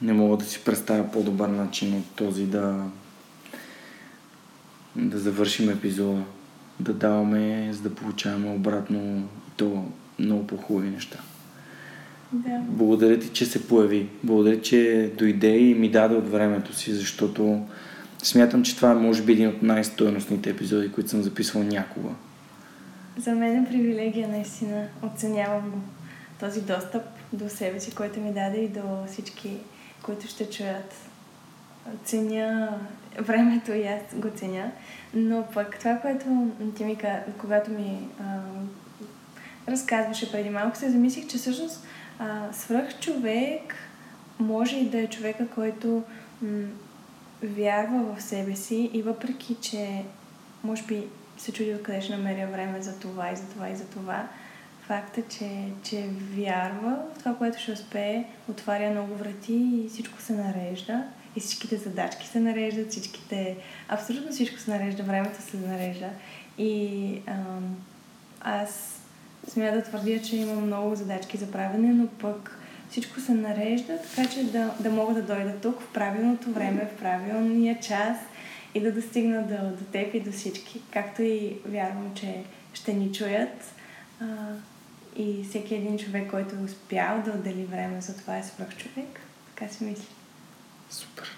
[0.02, 2.84] Не мога да си представя по-добър начин от този да
[4.96, 6.24] да завършим епизода.
[6.80, 9.86] Да даваме, за да получаваме обратно то
[10.20, 11.20] много по-хубави неща.
[12.32, 12.60] Да.
[12.68, 14.10] Благодаря ти, че се появи.
[14.24, 17.66] Благодаря, че дойде и ми даде от времето си, защото
[18.24, 22.10] смятам, че това е може би един от най-стойностните епизоди, които съм записвал някога.
[23.18, 24.88] За мен е привилегия, наистина.
[25.04, 25.78] Оценявам го.
[26.39, 29.58] Този достъп до себе си, който ми даде и до всички,
[30.04, 30.96] които ще чуят.
[32.06, 32.70] Ценя
[33.20, 34.72] времето и аз го ценя.
[35.14, 36.47] Но пък това, което
[36.78, 36.97] ти ми
[37.38, 38.39] когато ми а,
[39.72, 41.86] разказваше преди малко, се замислих, че всъщност
[42.20, 42.93] а, свръх
[44.39, 46.03] може и да е човека, който
[46.41, 46.68] м-
[47.43, 50.03] вярва в себе си и въпреки, че
[50.64, 51.03] може би
[51.38, 54.28] се чуди откъде ще намеря време за това и за това и за това,
[54.82, 60.34] факта, че, че вярва в това, което ще успее, отваря много врати и всичко се
[60.34, 61.03] нарежда.
[61.36, 63.57] И всичките задачки се нареждат, всичките...
[63.89, 66.09] Абсолютно всичко се нарежда, времето се нарежда.
[66.57, 67.75] И ам,
[68.41, 69.01] аз
[69.47, 72.57] смея да твърдя, че имам много задачки за правене, но пък
[72.89, 76.99] всичко се нарежда, така че да, да мога да дойда тук в правилното време, в
[76.99, 78.17] правилния час
[78.75, 80.82] и да достигна до, до теб и до всички.
[80.91, 83.73] Както и вярвам, че ще ни чуят.
[84.21, 84.25] А,
[85.15, 89.19] и всеки един човек, който е успял да отдели време за това е свръх човек.
[89.55, 90.05] Така си мисля.
[90.92, 91.38] Супер.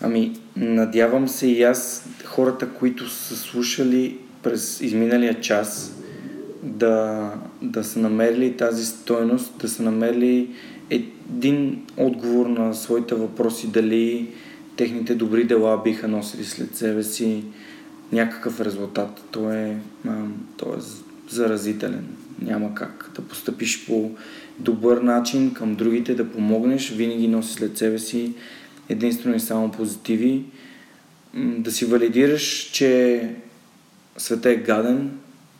[0.00, 5.96] Ами, надявам се и аз хората, които са слушали през изминалия час,
[6.62, 10.50] да, да са намерили тази стойност, да са намерили
[10.90, 14.28] един отговор на своите въпроси, дали
[14.76, 17.44] техните добри дела биха носили след себе си
[18.12, 19.24] някакъв резултат.
[19.30, 19.76] То е,
[20.08, 20.14] а,
[20.66, 20.80] е
[21.28, 22.06] заразителен.
[22.42, 24.10] Няма как да постъпиш по
[24.60, 28.32] добър начин към другите, да помогнеш, винаги носи след себе си
[28.88, 30.44] единствено и само позитиви.
[31.34, 33.28] Да си валидираш, че
[34.16, 35.10] света е гаден,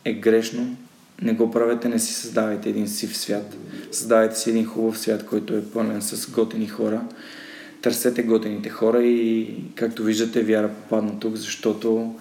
[0.05, 0.77] е грешно,
[1.21, 3.57] не го правете, не си създавайте един сив свят.
[3.91, 7.01] Създавайте си един хубав свят, който е пълнен с готини хора.
[7.81, 12.15] Търсете готините хора и, както виждате, вяра попадна тук, защото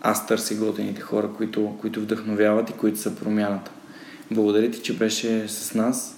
[0.00, 3.70] аз търся готините хора, които, които вдъхновяват и които са промяната.
[4.30, 6.15] Благодаря ти, че беше с нас.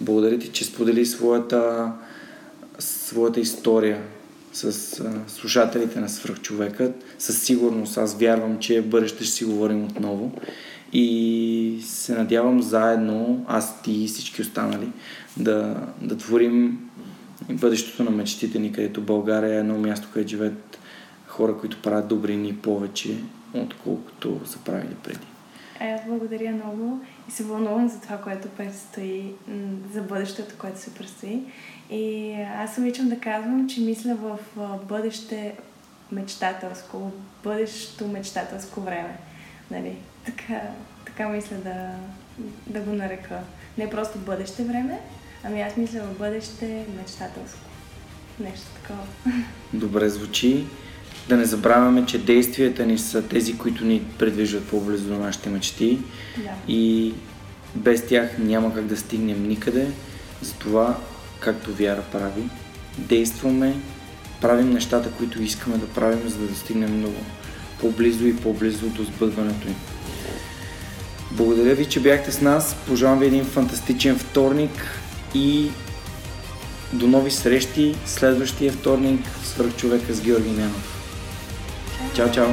[0.00, 1.92] Благодаря ти, че сподели своята,
[2.78, 4.02] своята история
[4.52, 4.64] с
[5.00, 7.04] а, слушателите на свръхчовекът.
[7.18, 10.32] Със сигурност аз вярвам, че бъдеще ще си говорим отново.
[10.92, 14.88] И се надявам заедно, аз ти и всички останали,
[15.36, 16.78] да, да творим
[17.50, 20.78] бъдещето на мечтите ни, където България е едно място, където живеят
[21.26, 23.16] хора, които правят добрини повече,
[23.54, 25.35] отколкото са правили преди.
[25.80, 29.32] А аз благодаря много и се вълнувам за това, което предстои,
[29.92, 31.42] за бъдещето, което се предстои.
[31.90, 34.38] И аз обичам да казвам, че мисля в
[34.88, 35.54] бъдеще
[36.12, 37.10] мечтателско,
[37.44, 39.18] бъдещо мечтателско време.
[39.70, 39.96] Нали?
[40.24, 40.60] Така,
[41.06, 41.90] така мисля да,
[42.66, 43.40] да го нарека.
[43.78, 45.00] Не просто бъдеще време,
[45.44, 47.60] ами аз мисля в бъдеще мечтателско.
[48.40, 49.06] Нещо такова.
[49.72, 50.66] Добре звучи.
[51.28, 55.98] Да не забравяме, че действията ни са тези, които ни предвиждат по-близо до нашите мечти.
[56.36, 56.72] Да.
[56.72, 57.14] И
[57.74, 59.86] без тях няма как да стигнем никъде.
[60.42, 60.98] Затова,
[61.40, 62.42] както вяра прави,
[62.98, 63.76] действаме,
[64.40, 67.16] правим нещата, които искаме да правим, за да достигнем много
[67.80, 69.74] по-близо и по-близо до сбъдването им.
[71.30, 72.76] Благодаря ви, че бяхте с нас.
[72.86, 75.00] Пожелавам ви един фантастичен вторник
[75.34, 75.70] и
[76.92, 80.95] до нови срещи следващия вторник в Свърх човека с Георги Ненов.
[82.16, 82.48] 娇娇。